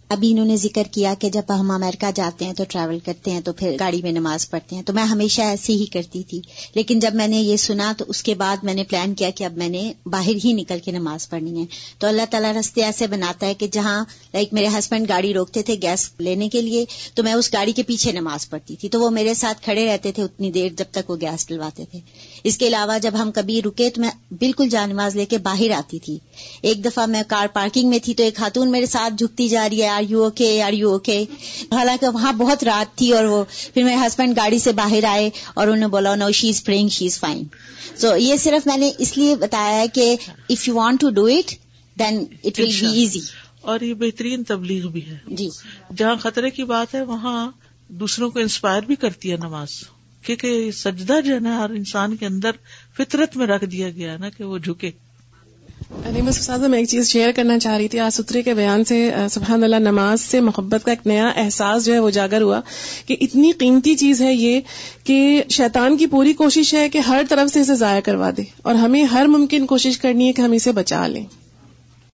[0.09, 3.41] ابھی انہوں نے ذکر کیا کہ جب ہم امریکہ جاتے ہیں تو ٹریول کرتے ہیں
[3.41, 6.41] تو پھر گاڑی میں نماز پڑھتے ہیں تو میں ہمیشہ ایسے ہی کرتی تھی۔
[6.75, 9.43] لیکن جب میں نے یہ سنا تو اس کے بعد میں نے پلان کیا کہ
[9.43, 11.65] اب میں نے باہر ہی نکل کے نماز پڑھنی ہے۔
[11.97, 15.75] تو اللہ تعالیٰ رستے ایسے بناتا ہے کہ جہاں لائک میرے ہسبینڈ گاڑی روکتے تھے
[15.81, 19.09] گیس لینے کے لیے تو میں اس گاڑی کے پیچھے نماز پڑھتی تھی۔ تو وہ
[19.09, 21.99] میرے ساتھ کھڑے رہتے تھے اتنی دیر جب تک وہ گیس ڈلواتے تھے۔
[22.43, 25.71] اس کے علاوہ جب ہم کبھی رکے تو میں بالکل جان نماز لے کے باہر
[25.71, 26.17] آتی تھی۔
[26.61, 29.81] ایک دفعہ میں کار پارکنگ میں تھی تو ایک خاتون میرے ساتھ جھکتی جا رہی
[29.81, 31.23] ہے۔ Are you okay are you okay
[31.71, 33.43] حالانکہ وہاں بہت رات تھی اور وہ
[33.73, 36.89] پھر میرے ہسبینڈ گاڑی سے باہر آئے اور انہوں نے بولا نو شی از praying
[36.89, 37.43] she is fine
[37.95, 40.15] so یہ صرف میں نے اس لیے بتایا ہے کہ
[40.49, 41.51] if you want to do it
[41.99, 43.19] then it will be easy
[43.61, 45.49] اور یہ بہترین تبلیغ بھی ہے۔ جی۔
[45.97, 47.51] جہاں خطرے کی بات ہے وہاں
[47.89, 49.69] دوسروں کو انسپائر بھی کرتی ہے نماز۔
[50.23, 52.51] کیونکہ سجدہ جو ہے نا ہر انسان کے اندر
[52.97, 54.91] فطرت میں رکھ دیا گیا نا کہ وہ جھکے۔
[55.91, 59.11] علی بس میں ایک چیز شیئر کرنا چاہ رہی تھی۔ آج ستری کے بیان سے
[59.31, 62.61] سبحان اللہ، نماز سے محبت کا ایک نیا احساس جو ہے وہ جاگر ہوا
[63.05, 64.59] کہ اتنی قیمتی چیز ہے یہ
[65.03, 68.75] کہ شیطان کی پوری کوشش ہے کہ ہر طرف سے اسے ضائع کروا دے اور
[68.75, 71.25] ہمیں ہر ممکن کوشش کرنی ہے کہ ہم اسے بچا لیں۔